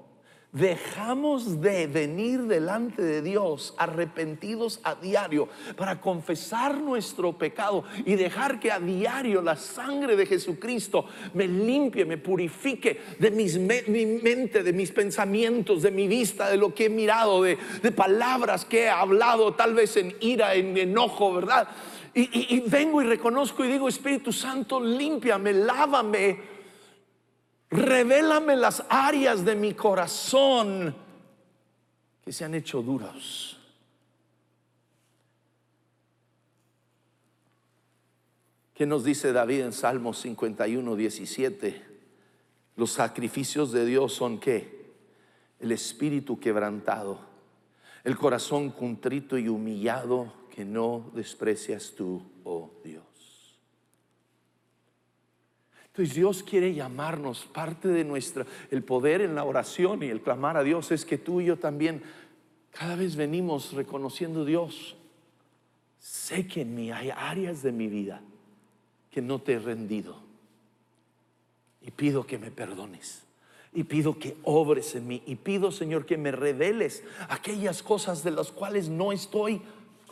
dejamos 0.52 1.60
de 1.60 1.86
venir 1.86 2.42
delante 2.42 3.02
de 3.02 3.22
Dios 3.22 3.72
arrepentidos 3.78 4.80
a 4.82 4.96
diario 4.96 5.48
para 5.76 6.00
confesar 6.00 6.80
nuestro 6.80 7.38
pecado 7.38 7.84
y 8.04 8.16
dejar 8.16 8.58
que 8.58 8.72
a 8.72 8.80
diario 8.80 9.42
la 9.42 9.54
sangre 9.54 10.16
de 10.16 10.26
Jesucristo 10.26 11.04
me 11.34 11.46
limpie, 11.46 12.04
me 12.04 12.18
purifique 12.18 13.00
de 13.18 13.30
mis 13.30 13.58
mi 13.58 14.06
mente, 14.06 14.62
de 14.62 14.72
mis 14.72 14.90
pensamientos, 14.90 15.82
de 15.82 15.92
mi 15.92 16.08
vista, 16.08 16.50
de 16.50 16.56
lo 16.56 16.74
que 16.74 16.86
he 16.86 16.90
mirado, 16.90 17.42
de, 17.42 17.56
palabras 17.94 18.64
que 18.64 18.84
he 18.84 18.88
hablado, 18.88 19.54
tal 19.54 19.74
vez 19.74 19.96
en 19.96 20.14
ira, 20.20 20.54
en 20.54 20.76
enojo, 20.76 21.34
¿verdad? 21.34 21.68
Y, 22.14 22.60
vengo 22.66 23.00
y 23.02 23.04
reconozco 23.04 23.64
y 23.64 23.68
digo, 23.68 23.88
Espíritu 23.88 24.32
Santo, 24.32 24.80
límpiame, 24.80 25.52
lávame 25.52 26.59
Revélame 27.70 28.56
las 28.56 28.84
áreas 28.88 29.44
de 29.44 29.54
mi 29.54 29.74
corazón 29.74 30.94
que 32.24 32.32
se 32.32 32.44
han 32.44 32.54
hecho 32.54 32.82
duros. 32.82 33.56
¿Qué 38.74 38.86
nos 38.86 39.04
dice 39.04 39.32
David 39.32 39.60
en 39.60 39.72
Salmos 39.72 40.18
51, 40.20 40.96
17? 40.96 41.84
Los 42.76 42.92
sacrificios 42.92 43.72
de 43.72 43.84
Dios 43.84 44.14
son 44.14 44.40
qué? 44.40 44.80
El 45.60 45.70
espíritu 45.70 46.40
quebrantado, 46.40 47.20
el 48.04 48.16
corazón 48.16 48.70
contrito 48.70 49.36
y 49.36 49.48
humillado 49.48 50.32
que 50.50 50.64
no 50.64 51.10
desprecias 51.14 51.92
tú, 51.94 52.22
oh 52.42 52.70
Dios. 52.82 53.09
Dios 56.08 56.42
quiere 56.42 56.74
llamarnos, 56.74 57.46
parte 57.46 57.88
de 57.88 58.04
nuestra, 58.04 58.46
el 58.70 58.82
poder 58.82 59.20
en 59.20 59.34
la 59.34 59.44
oración 59.44 60.02
y 60.02 60.06
el 60.06 60.22
clamar 60.22 60.56
a 60.56 60.62
Dios 60.62 60.90
es 60.90 61.04
que 61.04 61.18
tú 61.18 61.40
y 61.40 61.46
yo 61.46 61.58
también 61.58 62.02
cada 62.72 62.96
vez 62.96 63.16
venimos 63.16 63.72
reconociendo 63.72 64.44
Dios. 64.44 64.96
Sé 65.98 66.46
que 66.46 66.62
en 66.62 66.74
mí 66.74 66.90
hay 66.90 67.10
áreas 67.10 67.62
de 67.62 67.72
mi 67.72 67.88
vida 67.88 68.22
que 69.10 69.20
no 69.20 69.40
te 69.40 69.54
he 69.54 69.58
rendido 69.58 70.16
y 71.82 71.90
pido 71.90 72.26
que 72.26 72.38
me 72.38 72.50
perdones. 72.50 73.24
Y 73.72 73.84
pido 73.84 74.18
que 74.18 74.36
obres 74.42 74.96
en 74.96 75.06
mí. 75.06 75.22
Y 75.26 75.36
pido, 75.36 75.70
Señor, 75.70 76.04
que 76.04 76.18
me 76.18 76.32
reveles 76.32 77.04
aquellas 77.28 77.82
cosas 77.82 78.24
de 78.24 78.32
las 78.32 78.50
cuales 78.50 78.88
no 78.88 79.12
estoy 79.12 79.62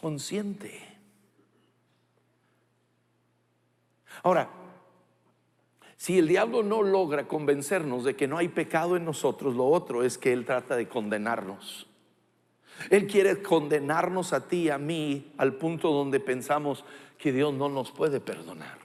consciente. 0.01 0.81
Ahora, 4.23 4.49
si 5.99 6.17
el 6.17 6.29
diablo 6.29 6.63
no 6.63 6.85
logra 6.85 7.27
convencernos 7.27 8.05
de 8.05 8.15
que 8.15 8.29
no 8.29 8.39
hay 8.39 8.47
pecado 8.47 8.97
en 8.97 9.05
nosotros, 9.05 9.57
lo 9.57 9.67
otro 9.67 10.05
es 10.05 10.17
que 10.17 10.33
él 10.33 10.45
trata 10.45 10.77
de 10.77 10.87
condenarnos. 10.87 11.89
Él 12.89 13.09
quiere 13.09 13.43
condenarnos 13.43 14.33
a 14.33 14.47
ti 14.47 14.71
a 14.71 14.79
mí 14.79 15.33
al 15.39 15.55
punto 15.55 15.91
donde 15.91 16.21
pensamos 16.21 16.85
que 17.19 17.33
Dios 17.33 17.53
no 17.53 17.69
nos 17.69 17.91
puede 17.91 18.21
perdonar. 18.21 18.79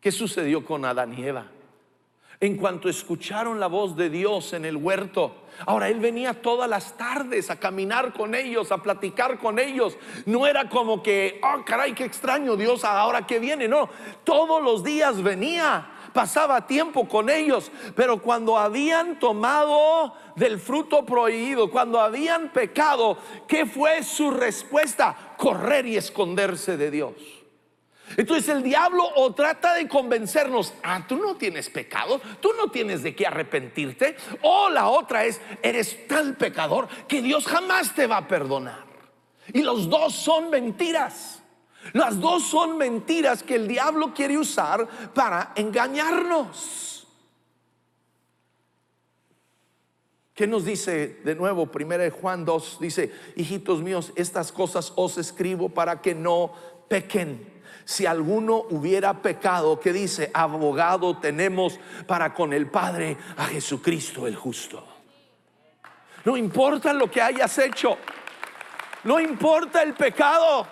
¿Qué 0.00 0.10
sucedió 0.10 0.64
con 0.64 0.84
Adán 0.84 1.16
y 1.16 1.24
Eva? 1.24 1.46
En 2.40 2.56
cuanto 2.56 2.88
escucharon 2.88 3.60
la 3.60 3.68
voz 3.68 3.96
de 3.96 4.10
Dios 4.10 4.52
en 4.54 4.64
el 4.64 4.76
huerto, 4.76 5.44
ahora 5.66 5.88
Él 5.88 6.00
venía 6.00 6.42
todas 6.42 6.68
las 6.68 6.96
tardes 6.96 7.48
a 7.48 7.60
caminar 7.60 8.12
con 8.12 8.34
ellos, 8.34 8.72
a 8.72 8.82
platicar 8.82 9.38
con 9.38 9.60
ellos. 9.60 9.96
No 10.26 10.48
era 10.48 10.68
como 10.68 11.00
que, 11.00 11.40
oh 11.44 11.64
caray, 11.64 11.94
qué 11.94 12.04
extraño 12.04 12.56
Dios, 12.56 12.84
ahora 12.84 13.24
que 13.24 13.38
viene. 13.38 13.68
No, 13.68 13.88
todos 14.24 14.60
los 14.62 14.82
días 14.82 15.22
venía 15.22 15.94
pasaba 16.12 16.66
tiempo 16.66 17.08
con 17.08 17.30
ellos, 17.30 17.70
pero 17.94 18.20
cuando 18.20 18.58
habían 18.58 19.18
tomado 19.18 20.14
del 20.36 20.58
fruto 20.58 21.04
prohibido, 21.04 21.70
cuando 21.70 22.00
habían 22.00 22.52
pecado, 22.52 23.18
¿qué 23.46 23.66
fue 23.66 24.02
su 24.02 24.30
respuesta? 24.30 25.34
Correr 25.36 25.86
y 25.86 25.96
esconderse 25.96 26.76
de 26.76 26.90
Dios. 26.90 27.14
Entonces 28.16 28.48
el 28.48 28.62
diablo 28.62 29.04
o 29.16 29.34
trata 29.34 29.74
de 29.74 29.86
convencernos, 29.86 30.72
ah, 30.82 31.04
tú 31.06 31.16
no 31.16 31.36
tienes 31.36 31.68
pecado, 31.68 32.20
tú 32.40 32.50
no 32.56 32.70
tienes 32.70 33.02
de 33.02 33.14
qué 33.14 33.26
arrepentirte, 33.26 34.16
o 34.42 34.70
la 34.70 34.88
otra 34.88 35.24
es, 35.24 35.40
eres 35.62 36.06
tal 36.08 36.34
pecador 36.34 36.88
que 37.06 37.20
Dios 37.20 37.46
jamás 37.46 37.94
te 37.94 38.06
va 38.06 38.18
a 38.18 38.28
perdonar. 38.28 38.86
Y 39.52 39.62
los 39.62 39.88
dos 39.88 40.14
son 40.14 40.50
mentiras. 40.50 41.42
Las 41.92 42.20
dos 42.20 42.44
son 42.44 42.76
mentiras 42.76 43.42
que 43.42 43.56
el 43.56 43.68
diablo 43.68 44.12
quiere 44.14 44.36
usar 44.36 44.86
para 45.14 45.52
engañarnos. 45.54 47.06
¿Qué 50.38 50.46
nos 50.46 50.64
dice 50.64 51.18
de 51.24 51.34
nuevo? 51.34 51.66
Primera 51.66 52.08
Juan 52.12 52.44
2 52.44 52.78
dice, 52.80 53.12
hijitos 53.34 53.82
míos, 53.82 54.12
estas 54.14 54.52
cosas 54.52 54.92
os 54.94 55.18
escribo 55.18 55.68
para 55.68 56.00
que 56.00 56.14
no 56.14 56.52
pequen. 56.86 57.58
Si 57.84 58.06
alguno 58.06 58.66
hubiera 58.70 59.20
pecado, 59.20 59.80
que 59.80 59.92
dice, 59.92 60.30
abogado 60.32 61.18
tenemos 61.18 61.80
para 62.06 62.34
con 62.34 62.52
el 62.52 62.70
Padre 62.70 63.16
a 63.36 63.46
Jesucristo 63.46 64.28
el 64.28 64.36
justo. 64.36 64.86
No 66.24 66.36
importa 66.36 66.92
lo 66.92 67.10
que 67.10 67.20
hayas 67.20 67.58
hecho, 67.58 67.98
no 69.02 69.18
importa 69.18 69.82
el 69.82 69.94
pecado. 69.94 70.68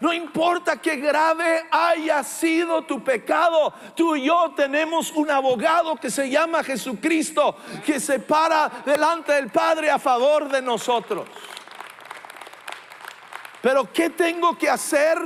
No 0.00 0.14
importa 0.14 0.80
que 0.80 0.96
grave 0.96 1.66
haya 1.70 2.24
sido 2.24 2.82
tu 2.82 3.04
pecado, 3.04 3.72
tú 3.94 4.16
y 4.16 4.24
yo 4.24 4.52
tenemos 4.56 5.10
un 5.12 5.30
abogado 5.30 5.96
que 5.96 6.10
se 6.10 6.30
llama 6.30 6.64
Jesucristo, 6.64 7.56
que 7.84 8.00
se 8.00 8.18
para 8.18 8.70
delante 8.86 9.32
del 9.32 9.50
Padre 9.50 9.90
a 9.90 9.98
favor 9.98 10.48
de 10.48 10.62
nosotros. 10.62 11.28
Pero 13.60 13.92
¿qué 13.92 14.08
tengo 14.08 14.56
que 14.56 14.70
hacer? 14.70 15.18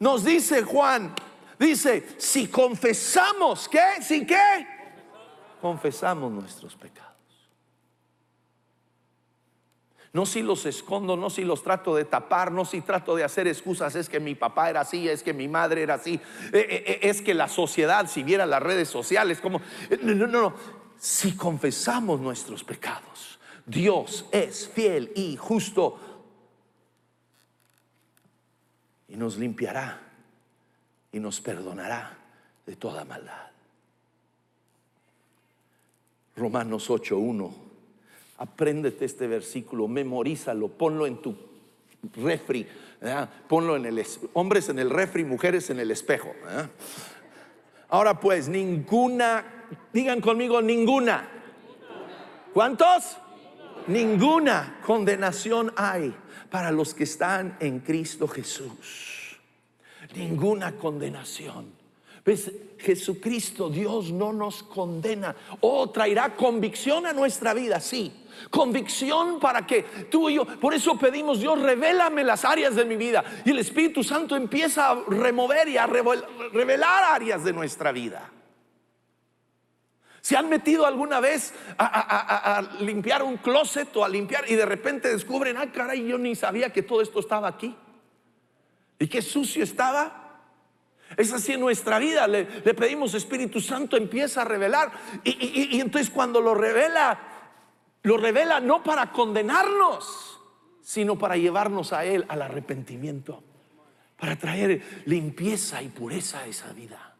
Nos 0.00 0.24
dice 0.24 0.64
Juan, 0.64 1.14
dice, 1.56 2.16
si 2.18 2.48
confesamos, 2.48 3.68
¿qué? 3.68 4.02
¿Si 4.02 4.26
qué? 4.26 4.66
Confesamos 5.60 6.32
nuestros 6.32 6.74
pecados. 6.74 7.10
No 10.12 10.26
si 10.26 10.42
los 10.42 10.66
escondo, 10.66 11.16
no 11.16 11.30
si 11.30 11.44
los 11.44 11.62
trato 11.62 11.94
de 11.94 12.04
tapar, 12.04 12.50
no 12.50 12.64
si 12.64 12.80
trato 12.80 13.14
de 13.14 13.22
hacer 13.22 13.46
excusas, 13.46 13.94
es 13.94 14.08
que 14.08 14.18
mi 14.18 14.34
papá 14.34 14.68
era 14.68 14.80
así, 14.80 15.08
es 15.08 15.22
que 15.22 15.32
mi 15.32 15.46
madre 15.46 15.82
era 15.82 15.94
así, 15.94 16.14
eh, 16.14 16.20
eh, 16.52 16.84
eh, 16.86 16.98
es 17.02 17.22
que 17.22 17.32
la 17.32 17.48
sociedad, 17.48 18.08
si 18.08 18.24
viera 18.24 18.44
las 18.44 18.62
redes 18.62 18.88
sociales, 18.88 19.40
como... 19.40 19.60
No, 20.02 20.14
no, 20.14 20.26
no, 20.26 20.54
si 20.98 21.36
confesamos 21.36 22.20
nuestros 22.20 22.64
pecados, 22.64 23.38
Dios 23.64 24.26
es 24.32 24.68
fiel 24.68 25.12
y 25.14 25.36
justo 25.36 26.00
y 29.06 29.16
nos 29.16 29.36
limpiará 29.36 30.00
y 31.12 31.20
nos 31.20 31.40
perdonará 31.40 32.18
de 32.66 32.74
toda 32.74 33.04
maldad. 33.04 33.50
Romanos 36.34 36.90
8.1 36.90 37.69
Apréndete 38.40 39.04
este 39.04 39.26
versículo, 39.26 39.86
memorízalo, 39.86 40.68
ponlo 40.68 41.06
en 41.06 41.20
tu 41.20 41.36
refri, 42.16 42.66
ponlo 43.46 43.76
en 43.76 43.84
el 43.84 44.02
hombres 44.32 44.70
en 44.70 44.78
el 44.78 44.88
refri, 44.88 45.26
mujeres 45.26 45.68
en 45.68 45.78
el 45.78 45.90
espejo. 45.90 46.32
Ahora 47.90 48.18
pues, 48.18 48.48
ninguna, 48.48 49.66
digan 49.92 50.22
conmigo, 50.22 50.62
ninguna. 50.62 51.28
¿Cuántos? 52.54 53.18
Ninguna 53.86 54.80
condenación 54.86 55.70
hay 55.76 56.14
para 56.50 56.70
los 56.70 56.94
que 56.94 57.04
están 57.04 57.58
en 57.60 57.80
Cristo 57.80 58.26
Jesús. 58.26 59.38
Ninguna 60.16 60.72
condenación. 60.76 61.79
¿Ves? 62.24 62.50
Jesucristo, 62.78 63.68
Dios 63.68 64.10
no 64.10 64.32
nos 64.32 64.62
condena. 64.62 65.34
Oh, 65.60 65.90
traerá 65.90 66.34
convicción 66.34 67.06
a 67.06 67.12
nuestra 67.12 67.54
vida, 67.54 67.80
sí. 67.80 68.12
Convicción 68.50 69.38
para 69.38 69.66
que 69.66 69.82
tú 70.10 70.30
y 70.30 70.34
yo, 70.34 70.46
por 70.46 70.72
eso 70.72 70.98
pedimos, 70.98 71.40
Dios, 71.40 71.60
revélame 71.60 72.24
las 72.24 72.44
áreas 72.44 72.74
de 72.74 72.84
mi 72.84 72.96
vida. 72.96 73.22
Y 73.44 73.50
el 73.50 73.58
Espíritu 73.58 74.02
Santo 74.02 74.36
empieza 74.36 74.90
a 74.90 75.04
remover 75.08 75.68
y 75.68 75.76
a 75.76 75.86
revelar 75.86 77.04
áreas 77.04 77.44
de 77.44 77.52
nuestra 77.52 77.92
vida. 77.92 78.30
¿Se 80.22 80.36
han 80.36 80.48
metido 80.48 80.84
alguna 80.84 81.18
vez 81.20 81.54
a, 81.78 82.62
limpiar 82.80 83.22
un 83.22 83.38
closet 83.38 83.94
o 83.96 84.04
a 84.04 84.08
limpiar 84.08 84.50
y 84.50 84.54
de 84.54 84.66
repente 84.66 85.08
descubren, 85.08 85.56
ah, 85.56 85.72
caray, 85.72 86.06
yo 86.06 86.18
ni 86.18 86.34
sabía 86.34 86.70
que 86.70 86.82
todo 86.82 87.00
esto 87.00 87.20
estaba 87.20 87.48
aquí? 87.48 87.74
¿Y 88.98 89.08
qué 89.08 89.22
sucio 89.22 89.64
estaba? 89.64 90.29
Es 91.16 91.32
así 91.32 91.52
en 91.52 91.60
nuestra 91.60 91.98
vida. 91.98 92.26
Le, 92.28 92.44
pedimos 92.44 93.14
Espíritu 93.14 93.60
Santo, 93.60 93.96
empieza 93.96 94.42
a 94.42 94.44
revelar. 94.44 94.92
y, 95.24 95.80
entonces 95.80 96.10
cuando 96.10 96.40
lo 96.40 96.54
revela, 96.54 97.18
lo 98.02 98.16
revela 98.16 98.60
no 98.60 98.82
para 98.82 99.12
condenarnos, 99.12 100.40
sino 100.82 101.18
para 101.18 101.36
llevarnos 101.36 101.92
a 101.92 102.04
Él 102.04 102.24
al 102.28 102.42
arrepentimiento, 102.42 103.42
para 104.18 104.36
traer 104.36 105.02
limpieza 105.06 105.82
y 105.82 105.88
pureza 105.88 106.40
a 106.40 106.46
esa 106.46 106.72
vida. 106.72 107.10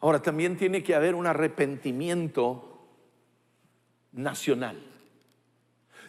Ahora 0.00 0.22
también 0.22 0.56
tiene 0.56 0.82
que 0.82 0.94
haber 0.94 1.14
un 1.14 1.26
arrepentimiento 1.26 2.86
nacional. 4.12 4.87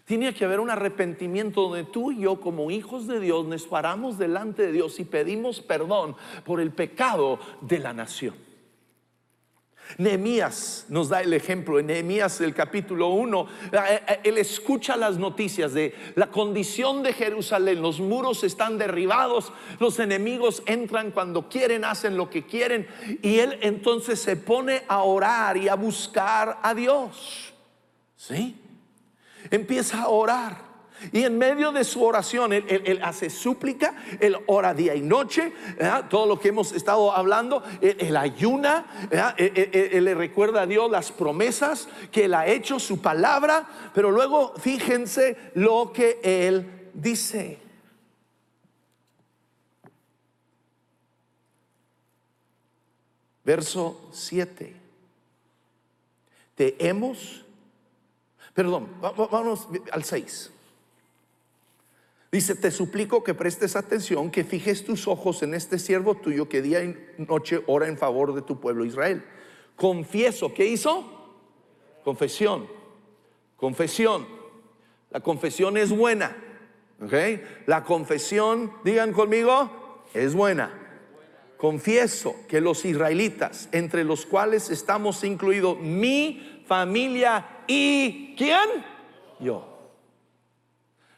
Tiene 0.09 0.33
que 0.33 0.43
haber 0.43 0.59
un 0.59 0.71
arrepentimiento 0.71 1.61
donde 1.61 1.83
tú 1.83 2.11
y 2.11 2.21
yo 2.21 2.41
como 2.41 2.71
hijos 2.71 3.05
de 3.05 3.19
Dios 3.19 3.45
nos 3.45 3.67
paramos 3.67 4.17
delante 4.17 4.63
de 4.63 4.72
Dios 4.72 5.00
y 5.00 5.03
pedimos 5.03 5.61
perdón 5.61 6.15
por 6.45 6.59
el 6.59 6.72
pecado 6.72 7.37
de 7.61 7.77
la 7.77 7.93
nación. 7.93 8.33
Nehemías 10.00 10.87
nos 10.89 11.09
da 11.09 11.22
el 11.22 11.31
ejemplo. 11.31 11.77
En 11.77 11.85
Nehemías, 11.85 12.41
el 12.41 12.55
capítulo 12.55 13.09
1, 13.09 13.48
eh, 13.72 13.77
eh, 14.07 14.19
él 14.24 14.39
escucha 14.39 14.98
las 14.98 15.19
noticias 15.19 15.75
de 15.75 15.93
la 16.15 16.31
condición 16.31 17.03
de 17.03 17.13
Jerusalén. 17.13 17.79
Los 17.79 18.00
muros 18.00 18.43
están 18.43 18.79
derribados, 18.79 19.53
los 19.79 20.00
enemigos 20.00 20.63
entran 20.65 21.11
cuando 21.11 21.48
quieren, 21.48 21.85
hacen 21.85 22.17
lo 22.17 22.31
que 22.31 22.48
quieren. 22.48 22.87
Y 23.22 23.37
él 23.37 23.59
entonces 23.61 24.19
se 24.19 24.37
pone 24.37 24.81
a 24.87 25.03
orar 25.03 25.55
y 25.55 25.67
a 25.67 25.75
buscar 25.75 26.57
a 26.63 26.74
Dios. 26.74 27.53
¿Sí? 28.15 28.55
Empieza 29.51 30.03
a 30.03 30.07
orar. 30.09 30.70
Y 31.14 31.24
en 31.24 31.38
medio 31.38 31.72
de 31.72 31.85
su 31.85 32.03
oración, 32.03 32.51
él, 32.51 33.00
hace 33.01 33.29
súplica, 33.29 33.96
él 34.20 34.35
ora 34.48 34.74
día 34.74 34.96
y 34.96 35.01
noche, 35.01 35.53
todo 36.09 36.25
lo 36.25 36.40
que 36.40 36.50
hemos 36.50 36.74
estado 36.74 37.14
hablando, 37.14 37.64
él, 37.79 38.18
ayuna, 38.18 38.85
él, 39.38 40.03
le 40.03 40.14
recuerda 40.14 40.64
a 40.64 40.68
Dios 40.68 40.92
las 40.92 41.12
promesas 41.12 41.88
que 42.12 42.25
él 42.25 42.33
ha 42.33 42.48
hecho, 42.48 42.79
su 42.79 43.01
palabra, 43.01 43.66
pero 43.94 44.12
luego 44.12 44.53
fíjense 44.57 45.38
lo 45.55 45.94
que 45.94 46.20
él 46.22 46.90
dice. 46.94 47.59
Verso 53.50 54.09
7. 54.12 54.75
Te 56.55 56.75
hemos, 56.88 57.46
perdón, 58.59 58.89
vamos 59.00 59.69
al 59.89 60.03
6. 60.03 60.51
Dice, 62.29 62.55
te 62.55 62.72
suplico 62.72 63.24
que 63.24 63.33
prestes 63.33 63.77
atención, 63.77 64.29
que 64.29 64.43
fijes 64.43 64.83
tus 64.83 65.07
ojos 65.07 65.43
en 65.43 65.53
este 65.53 65.79
siervo 65.79 66.15
tuyo 66.15 66.50
que 66.50 66.61
día 66.61 66.83
y 66.83 67.15
noche 67.19 67.63
ora 67.67 67.87
en 67.87 67.98
favor 67.98 68.35
de 68.35 68.41
tu 68.41 68.59
pueblo 68.59 68.83
Israel. 68.83 69.24
Confieso, 69.77 70.53
¿qué 70.53 70.65
hizo? 70.65 71.39
Confesión, 72.03 72.67
confesión. 73.55 74.27
La 75.09 75.22
confesión 75.22 75.77
es 75.77 75.89
buena. 75.95 76.35
La 77.65 77.85
confesión, 77.85 78.74
digan 78.83 79.13
conmigo, 79.13 80.03
es 80.13 80.33
buena. 80.35 80.69
Confieso 81.55 82.35
que 82.50 82.59
los 82.59 82.83
israelitas, 82.83 83.69
entre 83.72 84.03
los 84.03 84.25
cuales 84.25 84.69
estamos 84.69 85.24
incluidos 85.24 85.79
mi 85.79 86.61
familia 86.67 87.55
y 87.70 88.36
¿quién? 88.36 88.84
Yo 89.40 89.70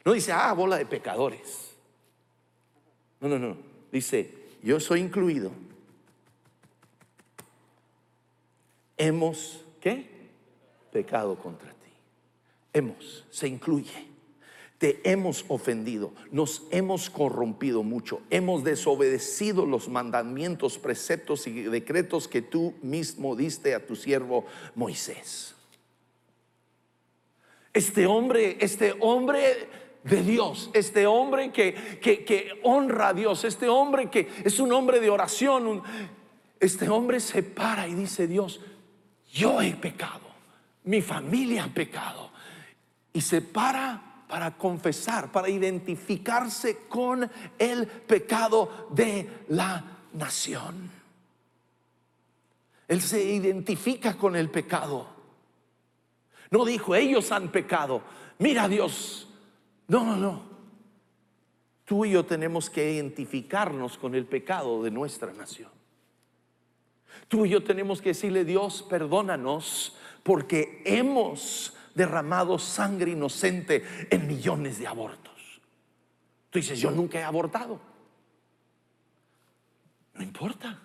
no 0.04 0.12
dice, 0.12 0.32
ah, 0.32 0.52
bola 0.52 0.78
de 0.78 0.86
pecadores. 0.86 1.74
No, 3.20 3.28
no, 3.28 3.38
no. 3.38 3.56
Dice, 3.90 4.34
yo 4.62 4.80
soy 4.80 5.00
incluido. 5.00 5.52
Hemos, 8.96 9.64
¿qué? 9.80 10.10
Pecado 10.90 11.36
contra 11.36 11.70
ti. 11.70 11.92
Hemos, 12.72 13.24
se 13.30 13.46
incluye. 13.46 14.12
Te 14.78 15.00
hemos 15.08 15.44
ofendido, 15.46 16.12
nos 16.32 16.64
hemos 16.72 17.08
corrompido 17.08 17.84
mucho, 17.84 18.20
hemos 18.30 18.64
desobedecido 18.64 19.64
los 19.64 19.88
mandamientos, 19.88 20.76
preceptos 20.76 21.46
y 21.46 21.52
decretos 21.62 22.26
que 22.26 22.42
tú 22.42 22.74
mismo 22.82 23.36
diste 23.36 23.76
a 23.76 23.86
tu 23.86 23.94
siervo 23.94 24.44
Moisés. 24.74 25.54
Este 27.72 28.06
hombre, 28.06 28.58
este 28.60 28.94
hombre 29.00 29.68
de 30.04 30.22
Dios, 30.22 30.70
este 30.74 31.06
hombre 31.06 31.52
que, 31.52 32.60
honra 32.62 33.08
a 33.08 33.14
Dios, 33.14 33.44
este 33.44 33.68
hombre 33.68 34.10
que 34.10 34.28
es 34.44 34.58
un 34.58 34.72
hombre 34.72 35.00
de 35.00 35.10
oración, 35.10 35.82
este 36.60 36.88
hombre 36.88 37.20
se 37.20 37.42
para 37.42 37.88
y 37.88 37.94
dice, 37.94 38.26
Dios, 38.26 38.60
yo 39.32 39.62
he 39.62 39.72
pecado, 39.72 40.28
mi 40.84 41.00
familia 41.00 41.64
ha 41.64 41.68
pecado, 41.68 42.30
y 43.12 43.20
se 43.20 43.40
para 43.40 44.12
para 44.32 44.56
confesar, 44.56 45.30
para 45.30 45.50
identificarse 45.50 46.86
con 46.88 47.30
el 47.58 47.86
pecado 47.86 48.88
de 48.90 49.28
la 49.48 49.84
nación. 50.14 50.90
Él 52.88 53.02
se 53.02 53.22
identifica 53.22 54.16
con 54.16 54.34
el 54.34 54.48
pecado. 54.48 55.06
No 56.52 56.66
dijo, 56.66 56.94
ellos 56.94 57.32
han 57.32 57.50
pecado. 57.50 58.02
Mira 58.38 58.68
Dios, 58.68 59.26
no, 59.88 60.04
no, 60.04 60.16
no. 60.16 60.42
Tú 61.86 62.04
y 62.04 62.10
yo 62.10 62.26
tenemos 62.26 62.68
que 62.68 62.92
identificarnos 62.92 63.96
con 63.96 64.14
el 64.14 64.26
pecado 64.26 64.82
de 64.82 64.90
nuestra 64.90 65.32
nación. 65.32 65.70
Tú 67.26 67.46
y 67.46 67.48
yo 67.48 67.64
tenemos 67.64 68.02
que 68.02 68.10
decirle, 68.10 68.44
Dios, 68.44 68.82
perdónanos 68.82 69.96
porque 70.22 70.82
hemos 70.84 71.74
derramado 71.94 72.58
sangre 72.58 73.12
inocente 73.12 73.84
en 74.10 74.26
millones 74.26 74.78
de 74.78 74.86
abortos. 74.86 75.32
Tú 76.50 76.58
dices, 76.58 76.78
yo 76.78 76.90
nunca 76.90 77.18
he 77.18 77.24
abortado. 77.24 77.80
No 80.12 80.22
importa. 80.22 80.82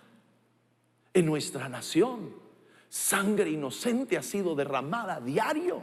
En 1.12 1.26
nuestra 1.26 1.68
nación, 1.68 2.47
sangre 2.88 3.50
inocente 3.50 4.16
ha 4.16 4.22
sido 4.22 4.54
derramada 4.54 5.16
a 5.16 5.20
diario. 5.20 5.82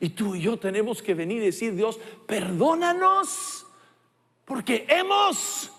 Y 0.00 0.10
tú 0.10 0.34
y 0.34 0.42
yo 0.42 0.58
tenemos 0.58 1.02
que 1.02 1.14
venir 1.14 1.42
y 1.42 1.46
decir, 1.46 1.74
Dios, 1.74 2.00
perdónanos, 2.26 3.66
porque 4.44 4.86
hemos 4.88 5.70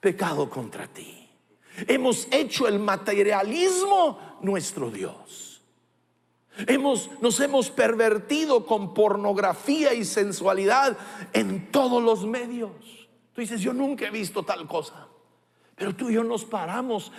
pecado 0.00 0.48
contra 0.48 0.86
ti. 0.86 1.28
Hemos 1.86 2.28
hecho 2.30 2.66
el 2.66 2.78
materialismo 2.78 4.38
nuestro 4.42 4.90
Dios. 4.90 5.62
Hemos, 6.66 7.10
nos 7.20 7.38
hemos 7.38 7.70
pervertido 7.70 8.66
con 8.66 8.92
pornografía 8.92 9.94
y 9.94 10.04
sensualidad 10.04 10.98
en 11.32 11.70
todos 11.70 12.02
los 12.02 12.26
medios. 12.26 12.72
Tú 13.32 13.40
dices, 13.40 13.60
yo 13.60 13.72
nunca 13.72 14.06
he 14.06 14.10
visto 14.10 14.42
tal 14.42 14.66
cosa. 14.66 15.06
Pero 15.76 15.94
tú 15.94 16.10
y 16.10 16.14
yo 16.14 16.24
nos 16.24 16.44
paramos 16.44 17.12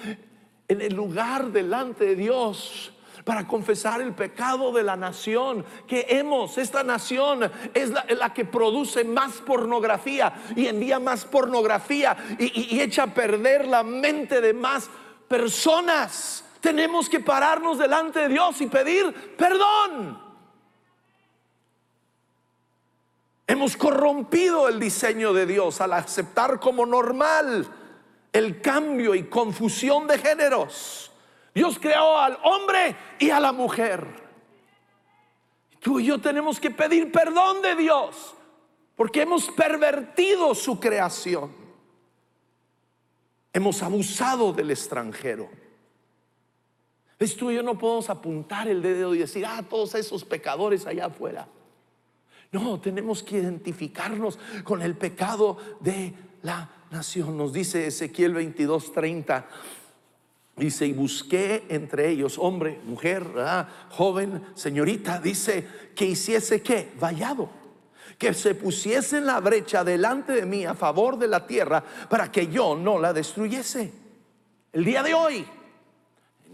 en 0.70 0.82
el 0.82 0.94
lugar 0.94 1.48
delante 1.48 2.06
de 2.06 2.16
Dios 2.16 2.94
para 3.26 3.48
confesar 3.48 4.02
el 4.02 4.14
pecado 4.14 4.72
de 4.72 4.84
la 4.84 4.96
nación 4.96 5.66
que 5.88 6.06
hemos. 6.10 6.58
Esta 6.58 6.84
nación 6.84 7.52
es 7.74 7.90
la, 7.90 8.34
que 8.34 8.46
produce 8.46 9.04
más 9.04 9.34
pornografía 9.38 10.32
y 10.56 10.68
envía 10.68 11.00
más 11.00 11.26
pornografía 11.26 12.16
y, 12.40 12.80
echa 12.80 13.04
a 13.04 13.14
perder 13.14 13.68
la 13.68 13.84
mente 13.84 14.42
de 14.42 14.54
más 14.54 14.90
personas. 15.28 16.46
Tenemos 16.62 17.10
que 17.10 17.20
pararnos 17.20 17.80
delante 17.80 18.20
de 18.20 18.30
Dios 18.30 18.62
y 18.62 18.68
pedir 18.68 19.36
perdón. 19.36 20.30
Hemos 23.48 23.76
corrompido 23.76 24.68
el 24.68 24.80
diseño 24.80 25.34
de 25.34 25.48
Dios 25.48 25.82
al 25.82 25.94
aceptar 25.94 26.60
como 26.60 26.86
normal 26.86 27.68
el 28.32 28.62
cambio 28.62 29.16
y 29.16 29.24
confusión 29.24 30.08
de 30.08 30.18
géneros. 30.18 31.12
Dios 31.54 31.78
creó 31.80 32.18
al 32.18 32.38
hombre 32.44 32.96
y 33.20 33.30
a 33.30 33.40
la 33.40 33.52
mujer. 33.52 34.06
Tú 35.80 36.00
y 36.00 36.06
yo 36.06 36.20
tenemos 36.20 36.60
que 36.60 36.72
pedir 36.72 37.12
perdón 37.12 37.62
de 37.62 37.76
Dios 37.76 38.36
porque 38.96 39.22
hemos 39.22 39.50
pervertido 39.52 40.54
su 40.54 40.80
creación. 40.80 41.52
Hemos 43.54 43.82
abusado 43.82 44.54
del 44.54 44.72
extranjero. 44.72 45.50
¿Ves 47.18 47.36
tú 47.36 47.52
y 47.52 47.56
yo 47.56 47.64
no 47.64 47.78
podemos 47.78 48.10
apuntar 48.10 48.68
el 48.68 48.82
dedo 48.82 49.14
y 49.14 49.20
decir, 49.20 49.46
ah, 49.46 49.64
todos 49.68 49.96
esos 49.96 50.24
pecadores 50.24 50.86
allá 50.86 51.08
afuera. 51.08 51.48
No, 52.52 52.80
tenemos 52.80 53.22
que 53.22 53.38
identificarnos 53.38 54.40
con 54.64 54.82
el 54.82 54.96
pecado 54.96 55.58
de 55.80 56.14
la 56.42 56.70
nación. 56.92 57.38
Nos 57.38 57.54
dice 57.54 57.88
Ezequiel 57.88 58.36
22:30. 58.36 59.46
Dice, 60.56 60.86
y 60.86 60.92
busqué 60.92 61.64
entre 61.70 62.10
ellos 62.10 62.38
hombre, 62.38 62.82
mujer, 62.84 63.26
joven, 63.92 64.44
señorita, 64.56 65.22
dice, 65.22 65.66
que 65.96 66.06
hiciese 66.06 66.62
qué? 66.62 66.92
Vallado. 67.00 67.50
Que 68.18 68.34
se 68.34 68.56
pusiese 68.56 69.20
en 69.20 69.26
la 69.26 69.40
brecha 69.40 69.86
delante 69.86 70.34
de 70.34 70.46
mí 70.46 70.66
a 70.66 70.74
favor 70.74 71.18
de 71.18 71.30
la 71.30 71.48
tierra 71.48 71.82
para 72.10 72.30
que 72.30 72.48
yo 72.48 72.76
no 72.76 73.00
la 73.00 73.14
destruyese. 73.14 73.94
El 74.74 74.84
día 74.84 75.02
de 75.02 75.14
hoy, 75.14 75.46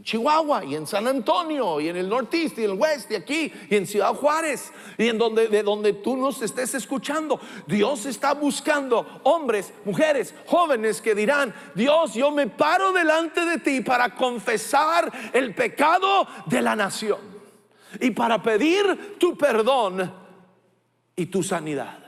Chihuahua 0.01 0.63
y 0.63 0.75
en 0.75 0.85
San 0.85 1.07
Antonio 1.07 1.79
y 1.79 1.89
en 1.89 1.97
el 1.97 2.07
noreste 2.07 2.61
y 2.61 2.65
el 2.65 2.79
oeste 2.79 3.15
y 3.15 3.17
aquí 3.17 3.53
y 3.69 3.75
en 3.75 3.87
Ciudad 3.87 4.13
Juárez 4.13 4.71
y 4.97 5.07
en 5.07 5.17
donde 5.17 5.47
de 5.47 5.63
donde 5.63 5.93
tú 5.93 6.15
nos 6.15 6.41
estés 6.41 6.75
escuchando. 6.75 7.39
Dios 7.65 8.05
está 8.05 8.33
buscando 8.33 9.21
hombres, 9.23 9.73
mujeres, 9.83 10.35
jóvenes 10.45 11.01
que 11.01 11.15
dirán, 11.15 11.53
"Dios, 11.73 12.13
yo 12.13 12.29
me 12.29 12.47
paro 12.47 12.91
delante 12.91 13.45
de 13.45 13.57
ti 13.57 13.81
para 13.81 14.13
confesar 14.13 15.11
el 15.33 15.55
pecado 15.55 16.27
de 16.45 16.61
la 16.61 16.75
nación 16.75 17.19
y 17.99 18.11
para 18.11 18.43
pedir 18.43 19.17
tu 19.17 19.35
perdón 19.35 20.13
y 21.15 21.25
tu 21.25 21.41
sanidad." 21.41 21.99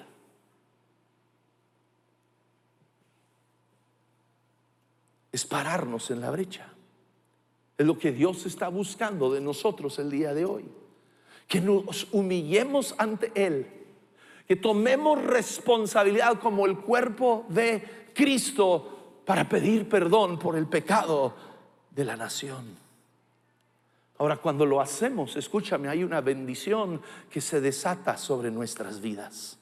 Es 5.31 5.45
pararnos 5.45 6.11
en 6.11 6.21
la 6.21 6.29
brecha. 6.29 6.73
Es 7.77 7.85
lo 7.85 7.97
que 7.97 8.11
Dios 8.11 8.45
está 8.45 8.69
buscando 8.69 9.31
de 9.31 9.39
nosotros 9.39 9.99
el 9.99 10.09
día 10.09 10.33
de 10.33 10.45
hoy. 10.45 10.65
Que 11.47 11.61
nos 11.61 12.07
humillemos 12.11 12.95
ante 12.97 13.31
Él. 13.35 13.67
Que 14.47 14.55
tomemos 14.55 15.23
responsabilidad 15.23 16.39
como 16.39 16.65
el 16.65 16.77
cuerpo 16.77 17.45
de 17.49 18.11
Cristo 18.13 19.21
para 19.25 19.47
pedir 19.47 19.87
perdón 19.87 20.39
por 20.39 20.55
el 20.55 20.67
pecado 20.67 21.35
de 21.91 22.05
la 22.05 22.15
nación. 22.15 22.77
Ahora, 24.19 24.37
cuando 24.37 24.65
lo 24.65 24.81
hacemos, 24.81 25.35
escúchame, 25.35 25.89
hay 25.89 26.03
una 26.03 26.21
bendición 26.21 27.01
que 27.29 27.41
se 27.41 27.61
desata 27.61 28.17
sobre 28.17 28.49
nuestras 28.49 28.99
vidas. 28.99 29.59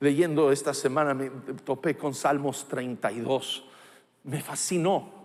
Leyendo 0.00 0.50
esta 0.50 0.74
semana 0.74 1.14
me 1.14 1.30
topé 1.64 1.96
con 1.96 2.14
Salmos 2.14 2.66
32. 2.66 3.64
Me 4.24 4.40
fascinó 4.40 5.23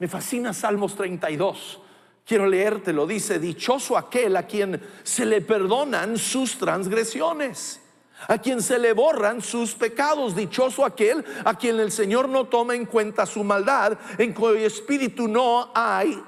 me 0.00 0.08
fascina 0.08 0.52
Salmos 0.54 0.96
32. 0.96 1.78
Quiero 2.26 2.46
leértelo. 2.46 3.06
Dice, 3.06 3.38
dichoso 3.38 3.96
aquel 3.96 4.34
a 4.36 4.44
quien 4.44 4.80
se 5.02 5.26
le 5.26 5.42
perdonan 5.42 6.16
sus 6.16 6.56
transgresiones, 6.56 7.82
a 8.26 8.38
quien 8.38 8.62
se 8.62 8.78
le 8.78 8.94
borran 8.94 9.42
sus 9.42 9.74
pecados. 9.74 10.34
Dichoso 10.34 10.86
aquel 10.86 11.22
a 11.44 11.54
quien 11.54 11.78
el 11.78 11.92
Señor 11.92 12.30
no 12.30 12.46
toma 12.46 12.74
en 12.74 12.86
cuenta 12.86 13.26
su 13.26 13.44
maldad, 13.44 13.98
en 14.16 14.32
cuyo 14.32 14.56
espíritu 14.56 15.28
no 15.28 15.70
hay 15.74 16.18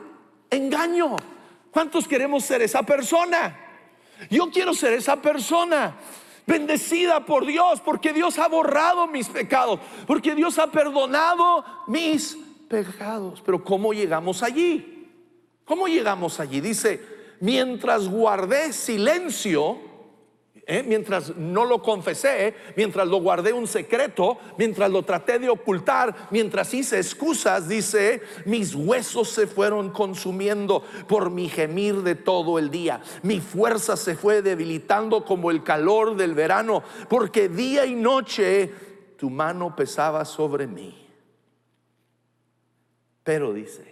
engaño. 0.51 1.17
¿Cuántos 1.71 2.07
queremos 2.07 2.45
ser 2.45 2.61
esa 2.61 2.83
persona? 2.83 3.59
Yo 4.29 4.51
quiero 4.51 4.75
ser 4.75 4.93
esa 4.93 5.17
persona 5.17 5.97
bendecida 6.47 7.25
por 7.25 7.47
Dios, 7.47 7.81
porque 7.81 8.13
Dios 8.13 8.39
ha 8.39 8.49
borrado 8.49 9.07
mis 9.07 9.29
pecados, 9.29 9.81
porque 10.07 10.35
Dios 10.35 10.59
ha 10.59 10.67
perdonado 10.67 11.65
mis 11.87 12.35
pecados. 12.35 12.52
Pero 13.45 13.63
¿cómo 13.63 13.93
llegamos 13.93 14.43
allí? 14.43 15.09
¿Cómo 15.65 15.87
llegamos 15.87 16.41
allí? 16.41 16.61
Dice, 16.61 17.01
mientras 17.41 18.09
guardé 18.09 18.73
silencio, 18.73 19.79
¿eh? 20.67 20.83
mientras 20.87 21.37
no 21.37 21.65
lo 21.65 21.83
confesé, 21.83 22.55
mientras 22.77 23.07
lo 23.09 23.19
guardé 23.19 23.53
un 23.53 23.67
secreto, 23.67 24.39
mientras 24.59 24.91
lo 24.91 25.03
traté 25.03 25.39
de 25.39 25.49
ocultar, 25.49 26.29
mientras 26.31 26.73
hice 26.73 26.99
excusas, 26.99 27.69
dice, 27.69 28.23
mis 28.47 28.75
huesos 28.75 29.29
se 29.29 29.47
fueron 29.47 29.91
consumiendo 29.91 30.83
por 31.09 31.31
mi 31.31 31.49
gemir 31.49 32.03
de 32.03 32.15
todo 32.15 32.59
el 32.59 32.71
día. 32.71 33.03
Mi 33.23 33.41
fuerza 33.41 33.97
se 33.97 34.17
fue 34.17 34.43
debilitando 34.43 35.25
como 35.25 35.51
el 35.51 35.63
calor 35.63 36.17
del 36.17 36.35
verano, 36.35 36.83
porque 37.09 37.49
día 37.49 37.85
y 37.85 37.95
noche 37.95 38.73
tu 39.19 39.31
mano 39.31 39.77
pesaba 39.77 40.25
sobre 40.25 40.67
mí. 40.67 41.02
Pero 43.25 43.53
dice, 43.53 43.85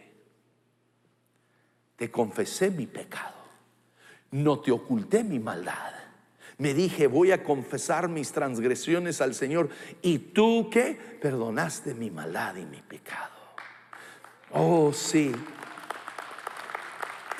te 1.96 2.10
confesé 2.10 2.70
mi 2.70 2.86
pecado, 2.86 3.36
no 4.32 4.60
te 4.60 4.72
oculté 4.72 5.22
mi 5.22 5.38
maldad. 5.38 5.94
Me 6.58 6.74
dije, 6.74 7.06
voy 7.06 7.32
a 7.32 7.42
confesar 7.42 8.08
mis 8.08 8.32
transgresiones 8.32 9.22
al 9.22 9.34
Señor. 9.34 9.70
Y 10.02 10.18
tú 10.18 10.68
que 10.70 10.94
perdonaste 10.94 11.94
mi 11.94 12.10
maldad 12.10 12.56
y 12.56 12.66
mi 12.66 12.82
pecado. 12.82 13.30
Oh, 14.50 14.92
sí. 14.92 15.32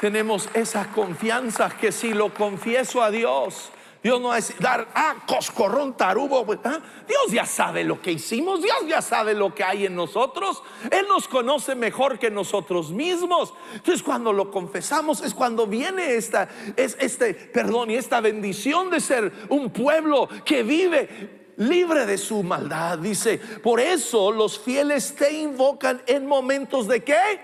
Tenemos 0.01 0.49
esa 0.55 0.91
confianza 0.93 1.69
que 1.69 1.93
si 1.93 2.15
lo 2.15 2.33
confieso 2.33 3.03
a 3.03 3.11
Dios, 3.11 3.71
Dios 4.03 4.19
no 4.19 4.29
va 4.29 4.37
a 4.37 4.41
dar, 4.59 4.89
ah, 4.95 5.17
coscorrón, 5.27 5.95
tarubo. 5.95 6.47
Pues, 6.47 6.59
¿ah? 6.65 6.81
Dios 7.07 7.33
ya 7.33 7.45
sabe 7.45 7.85
lo 7.85 8.01
que 8.01 8.13
hicimos, 8.13 8.63
Dios 8.63 8.79
ya 8.89 9.03
sabe 9.03 9.35
lo 9.35 9.55
que 9.55 9.63
hay 9.63 9.87
en 9.87 9.95
nosotros. 9.95 10.63
Él 10.91 11.07
nos 11.07 11.29
conoce 11.29 11.75
mejor 11.75 12.19
que 12.19 12.31
nosotros 12.31 12.91
mismos. 12.91 13.53
Entonces, 13.75 14.03
cuando 14.03 14.33
lo 14.33 14.51
confesamos, 14.51 15.21
es 15.21 15.35
cuando 15.35 15.67
viene 15.67 16.15
esta, 16.15 16.49
es, 16.77 16.97
este 16.99 17.35
perdón 17.35 17.91
y 17.91 17.97
esta 17.97 18.21
bendición 18.21 18.89
de 18.89 19.01
ser 19.01 19.33
un 19.51 19.71
pueblo 19.71 20.29
que 20.47 20.63
vive 20.63 21.53
libre 21.59 22.07
de 22.07 22.17
su 22.17 22.43
maldad. 22.43 22.99
Dice, 22.99 23.39
por 23.63 23.81
eso 23.81 24.33
los 24.33 24.59
fieles 24.59 25.15
te 25.15 25.31
invocan 25.31 26.01
en 26.07 26.27
momentos 26.27 26.89
de 26.89 27.05
qué? 27.05 27.41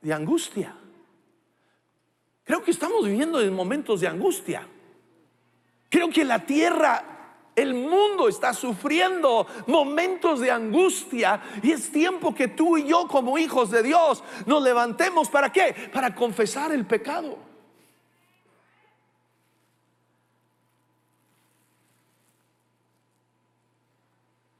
De 0.00 0.12
angustia. 0.12 0.76
Creo 2.44 2.62
que 2.62 2.70
estamos 2.70 3.04
viviendo 3.04 3.40
en 3.40 3.52
momentos 3.52 4.00
de 4.00 4.06
angustia. 4.06 4.68
Creo 5.92 6.08
que 6.08 6.24
la 6.24 6.38
tierra 6.38 7.04
el 7.54 7.74
mundo 7.74 8.26
está 8.26 8.54
sufriendo 8.54 9.46
momentos 9.66 10.40
de 10.40 10.50
angustia 10.50 11.42
y 11.62 11.70
es 11.70 11.92
tiempo 11.92 12.34
que 12.34 12.48
tú 12.48 12.78
y 12.78 12.88
yo 12.88 13.06
como 13.06 13.36
hijos 13.36 13.70
de 13.70 13.82
Dios 13.82 14.24
nos 14.46 14.62
levantemos. 14.62 15.28
¿Para 15.28 15.52
qué? 15.52 15.90
Para 15.92 16.14
confesar 16.14 16.72
el 16.72 16.86
pecado. 16.86 17.36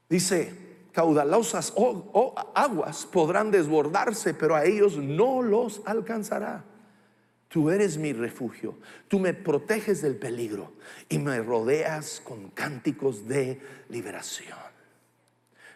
Dice, 0.07 0.87
caudalosas 0.91 1.73
oh, 1.75 2.35
aguas 2.53 3.07
podrán 3.07 3.49
desbordarse, 3.49 4.35
pero 4.35 4.55
a 4.55 4.65
ellos 4.65 4.97
no 4.97 5.41
los 5.41 5.81
alcanzará. 5.87 6.63
Tú 7.53 7.69
eres 7.69 7.99
mi 7.99 8.13
refugio, 8.13 8.73
tú 9.07 9.19
me 9.19 9.35
proteges 9.35 10.01
del 10.01 10.15
peligro 10.15 10.71
y 11.07 11.19
me 11.19 11.39
rodeas 11.39 12.19
con 12.19 12.49
cánticos 12.49 13.27
de 13.27 13.61
liberación. 13.89 14.57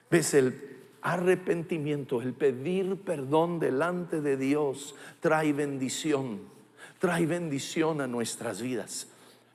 ¿Ves 0.10 0.34
el 0.34 0.60
arrepentimiento, 1.02 2.24
el 2.24 2.34
pedir 2.34 2.96
perdón 3.02 3.60
delante 3.60 4.22
de 4.22 4.38
Dios 4.38 4.96
trae 5.20 5.54
bendición, 5.54 6.40
trae 6.98 7.28
bendición 7.28 8.02
a 8.02 8.08
nuestras 8.08 8.60
vidas. 8.60 9.10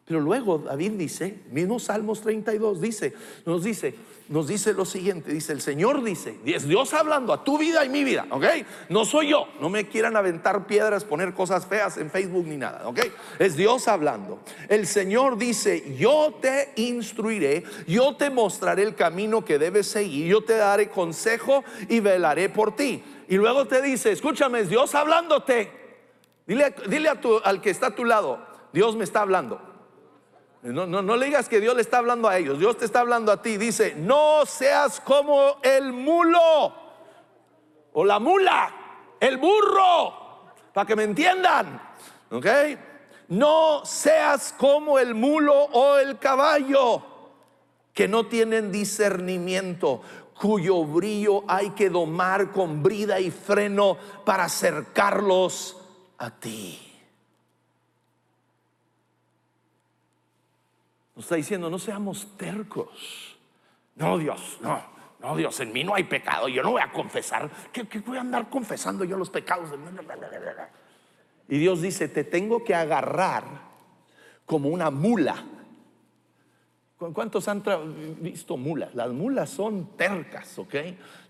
Pero 0.05 0.21
luego 0.21 0.59
David 0.59 0.93
dice, 0.93 1.41
mismo 1.51 1.81
Salmos 1.81 2.21
32 2.21 2.81
dice, 2.81 3.15
nos 3.47 3.65
dice, 3.65 3.97
nos 4.29 4.49
dice 4.49 4.73
lo 4.73 4.85
siguiente, 4.85 5.33
dice, 5.33 5.53
el 5.53 5.61
Señor 5.61 6.03
dice, 6.03 6.39
es 6.45 6.67
Dios 6.67 6.95
hablando 6.95 7.33
a 7.33 7.45
tu 7.45 7.59
vida 7.59 7.85
y 7.85 7.89
mi 7.89 8.05
vida, 8.05 8.27
¿ok? 8.31 8.45
No 8.89 9.05
soy 9.05 9.29
yo, 9.29 9.47
no 9.61 9.69
me 9.69 9.89
quieran 9.89 10.17
aventar 10.17 10.67
piedras, 10.67 11.05
poner 11.05 11.35
cosas 11.35 11.67
feas 11.67 11.97
en 11.99 12.11
Facebook 12.11 12.47
ni 12.47 12.57
nada, 12.57 12.89
¿ok? 12.89 13.01
Es 13.39 13.57
Dios 13.57 13.89
hablando. 13.89 14.41
El 14.69 14.87
Señor 14.87 15.37
dice, 15.37 15.97
yo 15.97 16.35
te 16.41 16.73
instruiré, 16.77 17.65
yo 17.87 18.17
te 18.17 18.31
mostraré 18.31 18.83
el 18.83 18.95
camino 18.95 19.45
que 19.45 19.59
debes 19.59 19.87
seguir, 19.87 20.27
yo 20.27 20.45
te 20.45 20.57
daré 20.57 20.89
consejo 20.89 21.65
y 21.89 22.01
velaré 22.01 22.49
por 22.49 22.77
ti. 22.77 23.03
Y 23.29 23.37
luego 23.37 23.67
te 23.67 23.83
dice, 23.83 24.13
escúchame, 24.13 24.61
es 24.61 24.69
Dios 24.69 24.95
hablándote. 24.95 25.71
Dile, 26.47 26.75
dile 26.89 27.09
a 27.09 27.21
tu, 27.21 27.39
al 27.45 27.61
que 27.61 27.71
está 27.71 27.89
a 27.89 27.95
tu 27.95 28.05
lado, 28.05 28.45
Dios 28.73 28.97
me 28.97 29.05
está 29.05 29.21
hablando. 29.23 29.72
No, 30.63 30.87
no, 30.87 31.03
no 31.03 31.17
le 31.17 31.27
digas 31.27 31.49
que 31.49 31.61
Dios 31.61 31.75
le 31.75 31.83
está 31.83 31.99
hablando 31.99 32.29
a 32.29 32.39
ellos, 32.39 32.59
Dios 32.59 32.79
te 32.79 32.85
está 32.85 33.01
hablando 33.01 33.33
a 33.33 33.43
ti. 33.43 33.57
Dice, 33.57 33.95
no 33.97 34.47
seas 34.47 35.01
como 35.01 35.57
el 35.63 35.93
mulo 35.93 36.73
o 37.93 38.05
la 38.05 38.21
mula, 38.21 38.73
el 39.19 39.39
burro, 39.39 40.53
para 40.73 40.87
que 40.87 40.95
me 40.95 41.03
entiendan. 41.03 41.81
¿Ok? 42.31 42.47
No 43.29 43.85
seas 43.85 44.55
como 44.57 44.99
el 44.99 45.15
mulo 45.15 45.53
o 45.55 45.97
el 45.99 46.19
caballo, 46.19 47.03
que 47.93 48.07
no 48.07 48.27
tienen 48.27 48.71
discernimiento, 48.71 50.01
cuyo 50.41 50.85
brillo 50.85 51.45
hay 51.49 51.71
que 51.71 51.91
domar 51.91 52.53
con 52.53 52.83
brida 52.83 53.21
y 53.21 53.31
freno 53.31 53.97
para 54.25 54.45
acercarlos 54.45 55.77
a 56.19 56.31
ti. 56.31 56.92
Nos 61.15 61.25
está 61.27 61.37
diciendo, 61.37 61.69
no 61.69 61.79
seamos 61.79 62.37
tercos. 62.37 63.39
No, 63.97 64.17
Dios, 64.17 64.59
no, 64.63 64.83
no, 65.21 65.37
Dios, 65.37 65.61
en 65.61 65.73
mí 65.73 65.85
no 65.85 65.95
hay 65.95 66.05
pecado. 66.05 66.49
Yo 66.49 66.63
no 66.63 66.73
voy 66.73 66.83
a 66.83 66.91
confesar. 66.91 67.51
¿Qué, 67.73 67.85
voy 68.01 68.17
a 68.17 68.23
andar 68.23 68.49
confesando 68.49 69.05
yo 69.05 69.19
los 69.19 69.31
pecados? 69.31 69.71
Y 71.49 71.59
Dios 71.59 71.83
dice, 71.83 72.09
te 72.09 72.25
tengo 72.25 72.65
que 72.65 72.75
agarrar 72.75 73.45
como 74.47 74.69
una 74.69 74.91
mula. 74.91 75.45
¿Cuántos 76.97 77.49
han 77.49 77.63
visto 78.21 78.57
mulas? 78.57 78.95
Las 78.95 79.11
mulas 79.11 79.51
son 79.51 79.97
tercas, 79.97 80.57
¿ok? 80.59 80.75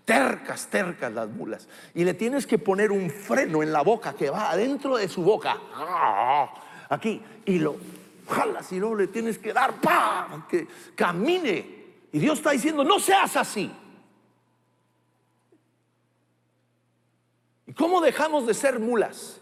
Tercas, 0.05 0.67
tercas 0.67 1.11
las 1.11 1.29
mulas. 1.29 1.67
Y 1.95 2.03
le 2.03 2.13
tienes 2.13 2.45
que 2.45 2.59
poner 2.59 2.91
un 2.91 3.09
freno 3.09 3.63
en 3.63 3.73
la 3.73 3.81
boca 3.81 4.13
que 4.13 4.29
va 4.29 4.51
adentro 4.51 4.97
de 4.97 5.09
su 5.09 5.23
boca. 5.23 5.57
Aquí. 6.89 7.21
Y 7.45 7.59
lo 7.59 7.77
jalas 8.27 8.71
y 8.71 8.79
luego 8.79 8.95
le 8.95 9.07
tienes 9.07 9.37
que 9.37 9.53
dar 9.53 9.79
para 9.79 10.45
que 10.49 10.67
camine. 10.95 11.83
Y 12.11 12.19
Dios 12.19 12.39
está 12.39 12.51
diciendo, 12.51 12.83
no 12.83 12.99
seas 12.99 13.35
así. 13.37 13.71
¿Y 17.65 17.73
cómo 17.73 18.01
dejamos 18.01 18.45
de 18.45 18.53
ser 18.53 18.79
mulas? 18.79 19.41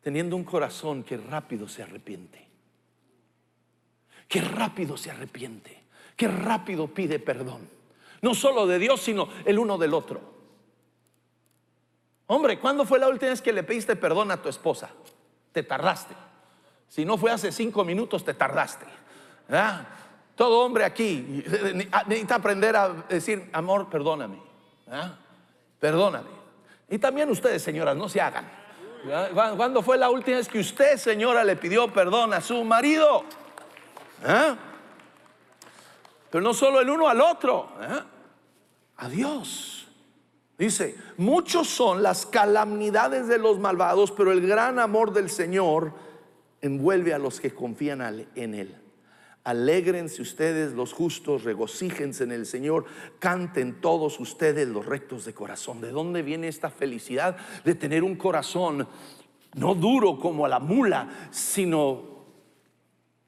Teniendo 0.00 0.36
un 0.36 0.44
corazón 0.44 1.02
que 1.02 1.16
rápido 1.16 1.68
se 1.68 1.82
arrepiente. 1.82 2.48
Que 4.28 4.40
rápido 4.40 4.96
se 4.96 5.10
arrepiente. 5.10 5.82
Que 6.16 6.28
rápido 6.28 6.88
pide 6.88 7.18
perdón. 7.18 7.68
No 8.22 8.34
solo 8.34 8.66
de 8.66 8.78
Dios, 8.78 9.00
sino 9.00 9.28
el 9.44 9.58
uno 9.58 9.76
del 9.76 9.94
otro. 9.94 10.20
Hombre, 12.26 12.60
¿cuándo 12.60 12.84
fue 12.84 12.98
la 12.98 13.08
última 13.08 13.30
vez 13.30 13.42
que 13.42 13.52
le 13.52 13.64
pediste 13.64 13.96
perdón 13.96 14.30
a 14.30 14.40
tu 14.40 14.48
esposa? 14.48 14.90
Te 15.52 15.64
tardaste. 15.64 16.14
Si 16.90 17.04
no 17.04 17.16
fue 17.16 17.30
hace 17.30 17.52
cinco 17.52 17.84
minutos, 17.84 18.24
te 18.24 18.34
tardaste. 18.34 18.84
Todo 20.34 20.60
hombre 20.60 20.84
aquí 20.84 21.44
ah, 21.92 22.02
necesita 22.06 22.34
aprender 22.34 22.74
a 22.74 22.88
decir, 23.08 23.48
amor, 23.52 23.88
perdóname. 23.88 24.42
Perdóname. 25.78 26.28
Y 26.88 26.98
también 26.98 27.30
ustedes, 27.30 27.62
señoras, 27.62 27.96
no 27.96 28.08
se 28.08 28.20
hagan. 28.20 28.50
¿Cuándo 29.56 29.82
fue 29.82 29.96
la 29.96 30.10
última 30.10 30.38
vez 30.38 30.48
que 30.48 30.58
usted, 30.58 30.96
señora, 30.96 31.44
le 31.44 31.54
pidió 31.54 31.92
perdón 31.92 32.34
a 32.34 32.40
su 32.40 32.64
marido? 32.64 33.24
Pero 36.28 36.42
no 36.42 36.52
solo 36.52 36.80
el 36.80 36.90
uno 36.90 37.08
al 37.08 37.20
otro, 37.20 37.68
a 38.96 39.08
Dios. 39.08 39.86
Dice, 40.58 40.96
muchos 41.18 41.68
son 41.68 42.02
las 42.02 42.26
calamidades 42.26 43.28
de 43.28 43.38
los 43.38 43.60
malvados, 43.60 44.10
pero 44.10 44.32
el 44.32 44.46
gran 44.46 44.80
amor 44.80 45.12
del 45.12 45.30
Señor 45.30 46.09
envuelve 46.60 47.14
a 47.14 47.18
los 47.18 47.40
que 47.40 47.54
confían 47.54 48.26
en 48.34 48.54
Él. 48.54 48.76
Alégrense 49.42 50.20
ustedes 50.20 50.72
los 50.72 50.92
justos, 50.92 51.44
regocíjense 51.44 52.24
en 52.24 52.32
el 52.32 52.44
Señor, 52.44 52.84
canten 53.18 53.80
todos 53.80 54.20
ustedes 54.20 54.68
los 54.68 54.84
rectos 54.84 55.24
de 55.24 55.32
corazón. 55.32 55.80
¿De 55.80 55.90
dónde 55.90 56.22
viene 56.22 56.48
esta 56.48 56.70
felicidad 56.70 57.36
de 57.64 57.74
tener 57.74 58.04
un 58.04 58.16
corazón 58.16 58.86
no 59.54 59.74
duro 59.74 60.18
como 60.18 60.46
la 60.46 60.60
mula, 60.60 61.28
sino 61.30 62.26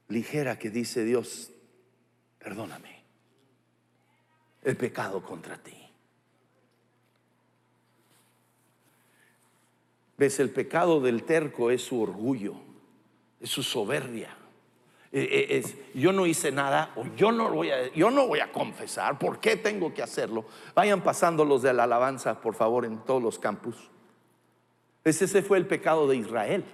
ligera 0.08 0.58
que 0.58 0.68
dice 0.68 1.02
Dios, 1.04 1.50
perdóname 2.38 3.02
el 4.62 4.76
pecado 4.76 5.22
contra 5.22 5.56
ti? 5.56 5.78
¿Ves? 10.18 10.38
El 10.40 10.50
pecado 10.50 11.00
del 11.00 11.24
terco 11.24 11.70
es 11.70 11.82
su 11.82 12.02
orgullo 12.02 12.71
es 13.42 13.50
su 13.50 13.62
soberbia. 13.62 14.36
E, 15.10 15.20
e, 15.20 15.58
es, 15.58 15.76
yo 15.94 16.10
no 16.12 16.24
hice 16.24 16.50
nada 16.50 16.92
o 16.96 17.04
yo 17.16 17.32
no, 17.32 17.50
voy 17.50 17.70
a, 17.70 17.92
yo 17.92 18.10
no 18.10 18.26
voy 18.26 18.40
a 18.40 18.50
confesar. 18.50 19.18
¿Por 19.18 19.40
qué 19.40 19.56
tengo 19.56 19.92
que 19.92 20.02
hacerlo? 20.02 20.46
Vayan 20.74 21.02
pasando 21.02 21.44
los 21.44 21.60
de 21.60 21.74
la 21.74 21.84
alabanza, 21.84 22.40
por 22.40 22.54
favor, 22.54 22.86
en 22.86 22.98
todos 23.04 23.22
los 23.22 23.38
campus. 23.38 23.76
Ese 25.04 25.42
fue 25.42 25.58
el 25.58 25.66
pecado 25.66 26.06
de 26.08 26.16
Israel. 26.16 26.64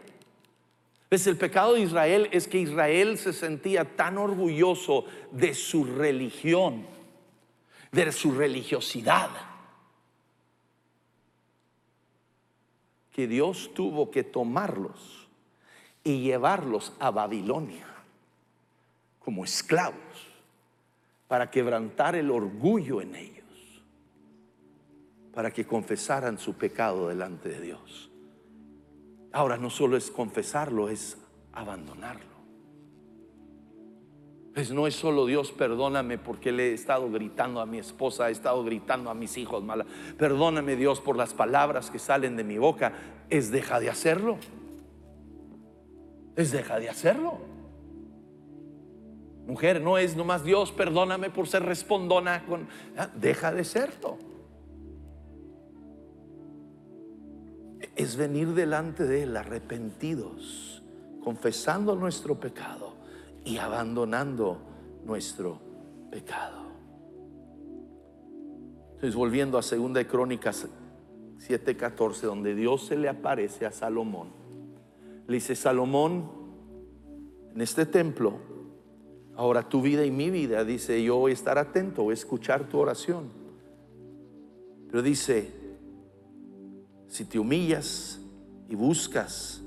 Es 1.11 1.27
el 1.27 1.39
pecado 1.39 1.75
de 1.75 1.81
Israel 1.81 2.29
es 2.33 2.47
que 2.47 2.59
Israel 2.59 3.17
se 3.17 3.33
sentía 3.33 3.97
tan 3.97 4.19
orgulloso 4.19 5.07
de 5.33 5.55
su 5.55 5.85
religión, 5.85 6.87
de 7.91 8.13
su 8.13 8.33
religiosidad, 8.33 9.31
que 13.11 13.27
Dios 13.27 13.71
tuvo 13.75 14.11
que 14.11 14.23
tomarlos 14.23 15.18
y 16.09 16.23
llevarlos 16.23 16.95
a 17.01 17.11
Babilonia 17.11 17.87
como 19.19 19.45
esclavos 19.45 19.95
para 21.27 21.51
quebrantar 21.51 22.17
el 22.17 22.31
orgullo 22.31 23.03
en 23.03 23.15
ellos, 23.15 23.45
para 25.35 25.51
que 25.51 25.67
confesaran 25.67 26.39
su 26.39 26.55
pecado 26.55 27.09
delante 27.09 27.51
de 27.51 27.61
Dios. 27.61 28.11
Ahora 29.33 29.59
no 29.59 29.69
solo 29.69 29.99
es 29.99 30.11
confesarlo, 30.11 30.89
es 30.89 31.19
abandonarlo. 31.53 32.39
Pues 34.55 34.73
no 34.73 34.87
es 34.87 34.95
solo 34.95 35.27
Dios, 35.27 35.53
perdóname 35.53 36.17
porque 36.17 36.53
le 36.53 36.71
he 36.71 36.73
estado 36.73 37.11
gritando 37.11 37.61
a 37.61 37.67
mi 37.67 37.79
esposa, 37.79 38.31
he 38.31 38.33
estado 38.33 38.65
gritando 38.65 39.11
a 39.11 39.15
mis 39.15 39.37
hijos 39.37 39.63
mala. 39.63 39.85
Perdóname 40.17 40.75
Dios 40.75 41.03
por 41.03 41.19
las 41.19 41.35
palabras 41.35 41.91
que 41.91 41.99
salen 41.99 42.35
de 42.35 42.45
mi 42.45 42.57
boca. 42.57 42.95
Es 43.29 43.51
deja 43.51 43.79
de 43.79 43.91
hacerlo 43.91 44.39
es 46.39 46.53
deja 46.53 46.79
de 46.79 46.89
hacerlo. 46.89 47.39
Mujer, 49.47 49.81
no 49.81 49.99
es 49.99 50.17
nomás 50.17 50.45
Dios, 50.45 50.71
perdóname 50.71 51.31
por 51.31 51.49
ser 51.49 51.65
respondona 51.65 52.45
con... 52.47 52.69
Ah, 52.97 53.11
deja 53.13 53.53
de 53.53 53.65
serlo. 53.65 54.19
Es 57.97 58.17
venir 58.17 58.55
delante 58.55 59.05
de 59.05 59.25
Él 59.25 59.37
arrepentidos, 59.37 60.85
confesando 61.25 61.97
nuestro 61.97 62.39
pecado 62.39 62.95
y 63.45 63.57
abandonando 63.57 64.61
nuestro 65.05 65.59
pecado. 66.09 66.69
Entonces, 68.91 69.17
volviendo 69.17 69.59
a 69.59 69.63
Segunda 69.63 69.99
de 69.99 70.07
Crónicas 70.07 70.69
7:14, 71.39 72.21
donde 72.21 72.55
Dios 72.55 72.87
se 72.87 72.97
le 72.97 73.09
aparece 73.09 73.67
a 73.67 73.73
Salomón 73.73 74.38
le 75.29 75.35
dice, 75.35 75.55
Salomón, 75.55 76.29
en 77.55 77.61
este 77.61 77.87
templo, 77.87 78.49
Ahora 79.39 79.69
tu 79.69 79.81
vida 79.81 80.05
y 80.05 80.11
mi 80.11 80.31
vida, 80.31 80.65
dice, 80.65 81.01
yo 81.01 81.15
voy 81.15 81.31
a 81.31 81.35
estar 81.35 81.59
atento, 81.59 82.03
voy 82.03 82.11
a 82.11 82.15
escuchar 82.15 82.69
tu 82.69 82.77
oración. 82.77 83.29
Pero 84.89 85.01
dice, 85.01 85.53
si 87.07 87.25
te 87.25 87.39
humillas 87.39 88.19
y 88.69 88.75
buscas 88.75 89.63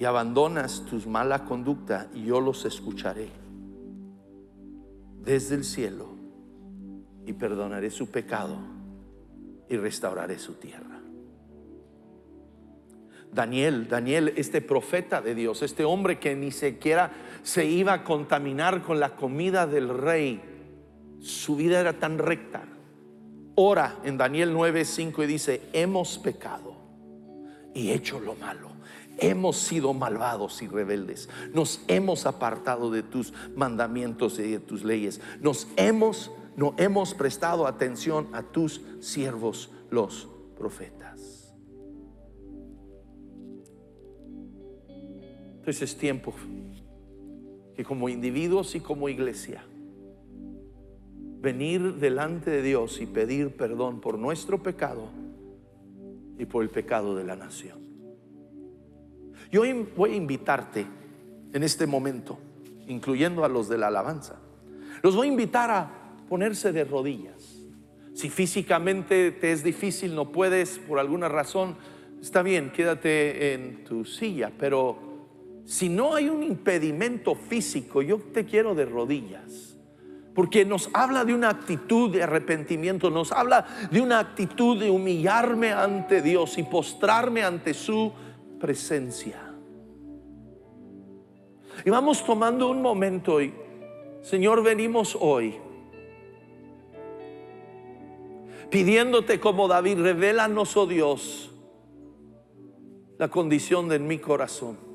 y 0.00 0.04
abandonas 0.04 0.84
tus 0.84 1.06
mala 1.06 1.44
conducta, 1.44 2.10
yo 2.12 2.40
los 2.40 2.64
escucharé 2.64 3.28
desde 5.22 5.54
el 5.54 5.62
cielo 5.62 6.08
y 7.24 7.34
perdonaré 7.34 7.92
su 7.92 8.08
pecado 8.08 8.56
y 9.68 9.76
restauraré 9.76 10.40
su 10.40 10.54
tierra. 10.54 10.95
Daniel, 13.36 13.86
Daniel, 13.88 14.32
este 14.36 14.60
profeta 14.60 15.20
de 15.20 15.36
Dios, 15.36 15.62
este 15.62 15.84
hombre 15.84 16.18
que 16.18 16.34
ni 16.34 16.50
siquiera 16.50 17.12
se 17.44 17.66
iba 17.66 17.92
a 17.92 18.02
contaminar 18.02 18.82
con 18.82 18.98
la 18.98 19.10
comida 19.10 19.68
del 19.68 19.88
rey, 19.90 20.40
su 21.20 21.54
vida 21.54 21.78
era 21.78 21.92
tan 21.92 22.18
recta. 22.18 22.64
Ora 23.54 23.96
en 24.02 24.18
Daniel 24.18 24.52
9:5 24.52 25.22
y 25.22 25.26
dice, 25.26 25.62
hemos 25.72 26.18
pecado 26.18 26.74
y 27.74 27.92
hecho 27.92 28.18
lo 28.18 28.34
malo. 28.34 28.70
Hemos 29.18 29.56
sido 29.56 29.94
malvados 29.94 30.60
y 30.60 30.66
rebeldes. 30.66 31.28
Nos 31.54 31.80
hemos 31.88 32.26
apartado 32.26 32.90
de 32.90 33.02
tus 33.02 33.32
mandamientos 33.54 34.38
y 34.38 34.50
de 34.50 34.58
tus 34.58 34.84
leyes. 34.84 35.20
Nos 35.40 35.68
hemos 35.76 36.32
no 36.56 36.74
hemos 36.78 37.12
prestado 37.12 37.66
atención 37.66 38.28
a 38.32 38.42
tus 38.42 38.80
siervos 39.00 39.70
los 39.90 40.28
profetas. 40.58 41.35
Entonces 45.66 45.90
es 45.90 45.98
tiempo 45.98 46.32
que 47.74 47.82
como 47.82 48.08
individuos 48.08 48.76
y 48.76 48.80
como 48.80 49.08
iglesia 49.08 49.64
venir 51.40 51.94
delante 51.94 52.52
de 52.52 52.62
Dios 52.62 53.00
y 53.00 53.06
pedir 53.06 53.56
perdón 53.56 54.00
por 54.00 54.16
nuestro 54.16 54.62
pecado 54.62 55.08
y 56.38 56.44
por 56.44 56.62
el 56.62 56.70
pecado 56.70 57.16
de 57.16 57.24
la 57.24 57.34
nación. 57.34 57.80
Yo 59.50 59.62
voy 59.96 60.10
a 60.12 60.14
invitarte 60.14 60.86
en 61.52 61.64
este 61.64 61.88
momento, 61.88 62.38
incluyendo 62.86 63.44
a 63.44 63.48
los 63.48 63.68
de 63.68 63.78
la 63.78 63.88
alabanza, 63.88 64.36
los 65.02 65.16
voy 65.16 65.26
a 65.26 65.32
invitar 65.32 65.72
a 65.72 65.90
ponerse 66.28 66.70
de 66.70 66.84
rodillas. 66.84 67.56
Si 68.14 68.30
físicamente 68.30 69.32
te 69.32 69.50
es 69.50 69.64
difícil, 69.64 70.14
no 70.14 70.30
puedes 70.30 70.78
por 70.78 71.00
alguna 71.00 71.28
razón, 71.28 71.74
está 72.22 72.42
bien, 72.42 72.70
quédate 72.70 73.54
en 73.54 73.82
tu 73.82 74.04
silla, 74.04 74.52
pero 74.56 75.05
si 75.66 75.88
no 75.88 76.14
hay 76.14 76.28
un 76.28 76.44
impedimento 76.44 77.34
físico, 77.34 78.00
yo 78.00 78.18
te 78.32 78.44
quiero 78.44 78.74
de 78.74 78.84
rodillas. 78.84 79.76
Porque 80.32 80.64
nos 80.64 80.88
habla 80.92 81.24
de 81.24 81.34
una 81.34 81.50
actitud 81.50 82.10
de 82.10 82.22
arrepentimiento, 82.22 83.10
nos 83.10 83.32
habla 83.32 83.66
de 83.90 84.00
una 84.00 84.20
actitud 84.20 84.78
de 84.78 84.90
humillarme 84.90 85.72
ante 85.72 86.22
Dios 86.22 86.56
y 86.58 86.62
postrarme 86.62 87.42
ante 87.42 87.74
su 87.74 88.12
presencia. 88.60 89.42
Y 91.84 91.90
vamos 91.90 92.24
tomando 92.24 92.68
un 92.68 92.80
momento 92.80 93.40
y, 93.40 93.52
Señor, 94.22 94.62
venimos 94.62 95.16
hoy 95.18 95.56
pidiéndote 98.70 99.40
como 99.40 99.68
David, 99.68 100.00
revélanos, 100.00 100.76
oh 100.76 100.86
Dios, 100.86 101.50
la 103.18 103.28
condición 103.28 103.88
de 103.88 103.98
mi 103.98 104.18
corazón. 104.18 104.85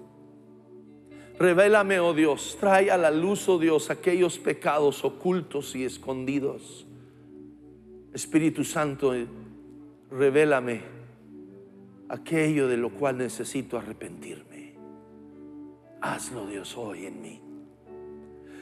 Revélame, 1.41 1.99
oh 1.99 2.13
Dios, 2.13 2.55
trae 2.59 2.91
a 2.91 2.97
la 2.97 3.09
luz, 3.09 3.49
oh 3.49 3.57
Dios, 3.57 3.89
aquellos 3.89 4.37
pecados 4.37 5.03
ocultos 5.03 5.75
y 5.75 5.83
escondidos. 5.83 6.85
Espíritu 8.13 8.63
Santo, 8.63 9.11
revélame 10.11 10.81
aquello 12.09 12.67
de 12.67 12.77
lo 12.77 12.91
cual 12.91 13.17
necesito 13.17 13.75
arrepentirme. 13.75 14.75
Hazlo, 16.01 16.45
Dios, 16.45 16.77
hoy 16.77 17.07
en 17.07 17.21
mí. 17.21 17.41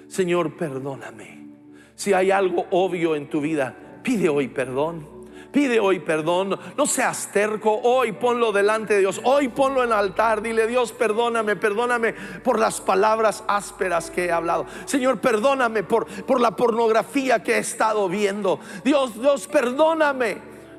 Señor, 0.07 0.55
perdóname. 0.55 1.49
Si 1.95 2.13
hay 2.13 2.31
algo 2.31 2.65
obvio 2.71 3.17
en 3.17 3.29
tu 3.29 3.41
vida, 3.41 3.75
Pide 4.03 4.29
hoy 4.29 4.47
perdón. 4.47 5.18
Pide 5.51 5.79
hoy 5.79 5.99
perdón, 5.99 6.59
no 6.77 6.85
seas 6.85 7.31
terco, 7.31 7.79
hoy 7.83 8.11
ponlo 8.11 8.51
delante 8.51 8.93
de 8.93 8.99
Dios, 8.99 9.19
hoy 9.23 9.47
ponlo 9.47 9.83
en 9.83 9.89
el 9.89 9.93
altar, 9.93 10.43
dile 10.43 10.67
Dios, 10.67 10.91
perdóname, 10.91 11.55
perdóname 11.55 12.13
por 12.43 12.59
las 12.59 12.79
palabras 12.79 13.43
ásperas 13.47 14.11
que 14.11 14.25
he 14.25 14.31
hablado. 14.31 14.67
Señor, 14.85 15.19
perdóname 15.19 15.81
por, 15.83 16.05
por 16.25 16.39
la 16.39 16.51
pornografía 16.51 17.41
que 17.41 17.55
he 17.55 17.59
estado 17.59 18.07
viendo. 18.07 18.59
Dios, 18.83 19.19
Dios, 19.19 19.47
perdóname, 19.47 20.37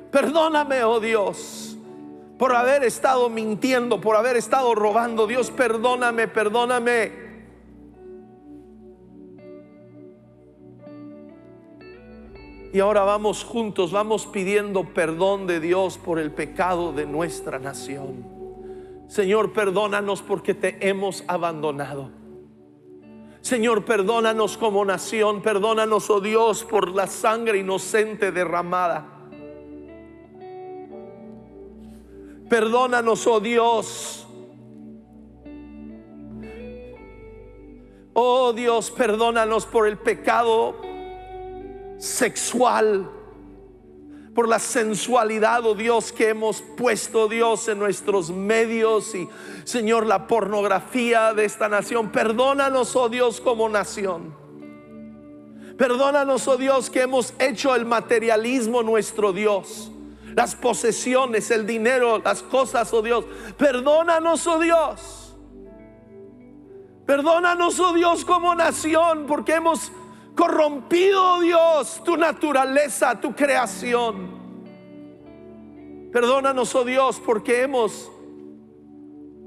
perdóname, 0.09 0.85
oh 0.85 1.01
Dios, 1.01 1.77
por 2.37 2.55
haber 2.55 2.85
estado 2.85 3.29
mintiendo, 3.29 3.99
por 3.99 4.15
haber 4.15 4.37
estado 4.37 4.73
robando. 4.73 5.27
Dios, 5.27 5.51
perdóname, 5.51 6.29
perdóname. 6.29 7.30
Y 12.73 12.79
ahora 12.79 13.03
vamos 13.03 13.43
juntos, 13.43 13.91
vamos 13.91 14.25
pidiendo 14.25 14.85
perdón 14.85 15.45
de 15.45 15.59
Dios 15.59 15.97
por 15.97 16.19
el 16.19 16.31
pecado 16.31 16.93
de 16.93 17.05
nuestra 17.05 17.59
nación. 17.59 18.25
Señor, 19.09 19.51
perdónanos 19.51 20.21
porque 20.21 20.53
te 20.53 20.87
hemos 20.87 21.25
abandonado. 21.27 22.11
Señor, 23.41 23.83
perdónanos 23.83 24.57
como 24.57 24.85
nación, 24.85 25.41
perdónanos, 25.41 26.09
oh 26.09 26.21
Dios, 26.21 26.63
por 26.63 26.87
la 26.89 27.07
sangre 27.07 27.57
inocente 27.57 28.31
derramada. 28.31 29.05
Perdónanos, 32.47 33.27
oh 33.27 33.41
Dios. 33.41 34.27
Oh 38.13 38.53
Dios, 38.53 38.91
perdónanos 38.91 39.65
por 39.65 39.87
el 39.87 39.97
pecado 39.97 40.90
sexual, 42.01 43.07
por 44.33 44.47
la 44.47 44.57
sensualidad, 44.57 45.63
oh 45.65 45.75
Dios, 45.75 46.11
que 46.11 46.29
hemos 46.29 46.61
puesto, 46.61 47.27
Dios, 47.27 47.67
en 47.67 47.77
nuestros 47.77 48.31
medios 48.31 49.13
y, 49.13 49.29
Señor, 49.65 50.07
la 50.07 50.25
pornografía 50.25 51.33
de 51.33 51.45
esta 51.45 51.69
nación. 51.69 52.11
Perdónanos, 52.11 52.95
oh 52.95 53.07
Dios, 53.07 53.39
como 53.39 53.69
nación. 53.69 54.33
Perdónanos, 55.77 56.47
oh 56.47 56.57
Dios, 56.57 56.89
que 56.89 57.01
hemos 57.01 57.35
hecho 57.37 57.75
el 57.75 57.85
materialismo 57.85 58.81
nuestro 58.81 59.31
Dios. 59.31 59.91
Las 60.33 60.55
posesiones, 60.55 61.51
el 61.51 61.67
dinero, 61.67 62.19
las 62.19 62.41
cosas, 62.41 62.91
oh 62.93 63.03
Dios. 63.03 63.25
Perdónanos, 63.57 64.47
oh 64.47 64.59
Dios. 64.59 65.35
Perdónanos, 67.05 67.79
oh 67.79 67.93
Dios, 67.93 68.25
como 68.25 68.55
nación, 68.55 69.25
porque 69.27 69.55
hemos 69.55 69.91
corrompido, 70.35 71.41
Dios, 71.41 72.01
tu 72.03 72.17
naturaleza, 72.17 73.19
tu 73.19 73.33
creación. 73.35 74.41
Perdónanos, 76.11 76.75
oh 76.75 76.83
Dios, 76.83 77.21
porque 77.25 77.63
hemos 77.63 78.11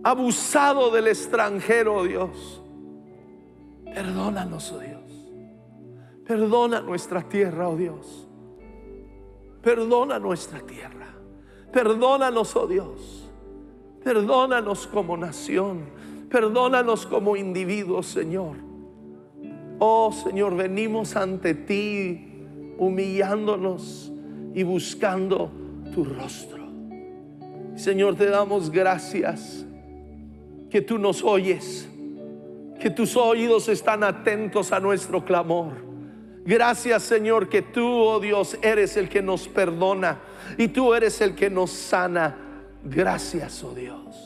abusado 0.03 0.91
del 0.91 1.09
extranjero, 1.09 1.97
oh 1.97 2.05
Dios. 2.05 2.63
Perdónanos, 3.85 4.73
oh 4.73 4.79
Dios. 4.79 5.03
Perdona 6.27 6.81
nuestra 6.81 7.23
tierra, 7.23 7.69
oh 7.69 7.77
Dios. 7.77 8.27
Perdona 9.63 10.19
nuestra 10.19 10.61
tierra. 10.61 11.15
Perdónanos, 11.73 12.57
oh 12.57 12.67
Dios. 12.67 13.31
Perdónanos 14.03 14.87
como 14.87 15.17
nación. 15.17 15.91
Perdónanos 16.31 17.07
como 17.07 17.37
individuos, 17.37 18.07
Señor. 18.07 18.74
Oh 19.87 20.11
Señor, 20.11 20.57
venimos 20.57 21.15
ante 21.15 21.53
ti 21.53 22.27
humillándonos 22.79 24.11
y 24.55 24.63
buscando 24.63 25.53
tu 25.93 26.07
rostro. 26.07 26.65
Señor, 27.77 28.17
te 28.17 28.25
damos 28.25 28.71
gracias 28.71 29.67
que 30.71 30.81
tú 30.81 30.97
nos 30.97 31.23
oyes, 31.23 31.87
que 32.81 32.89
tus 32.89 33.15
oídos 33.15 33.69
están 33.69 34.05
atentos 34.05 34.73
a 34.73 34.81
nuestro 34.81 35.23
clamor. 35.23 35.75
Gracias 36.47 37.03
Señor 37.03 37.51
que 37.51 37.61
tú, 37.61 37.87
oh 37.87 38.21
Dios, 38.21 38.57
eres 38.63 38.97
el 38.97 39.11
que 39.11 39.21
nos 39.21 39.49
perdona 39.49 40.19
y 40.57 40.69
tú 40.69 40.95
eres 40.95 41.21
el 41.21 41.35
que 41.35 41.51
nos 41.51 41.71
sana. 41.71 42.35
Gracias, 42.83 43.63
oh 43.63 43.75
Dios. 43.75 44.24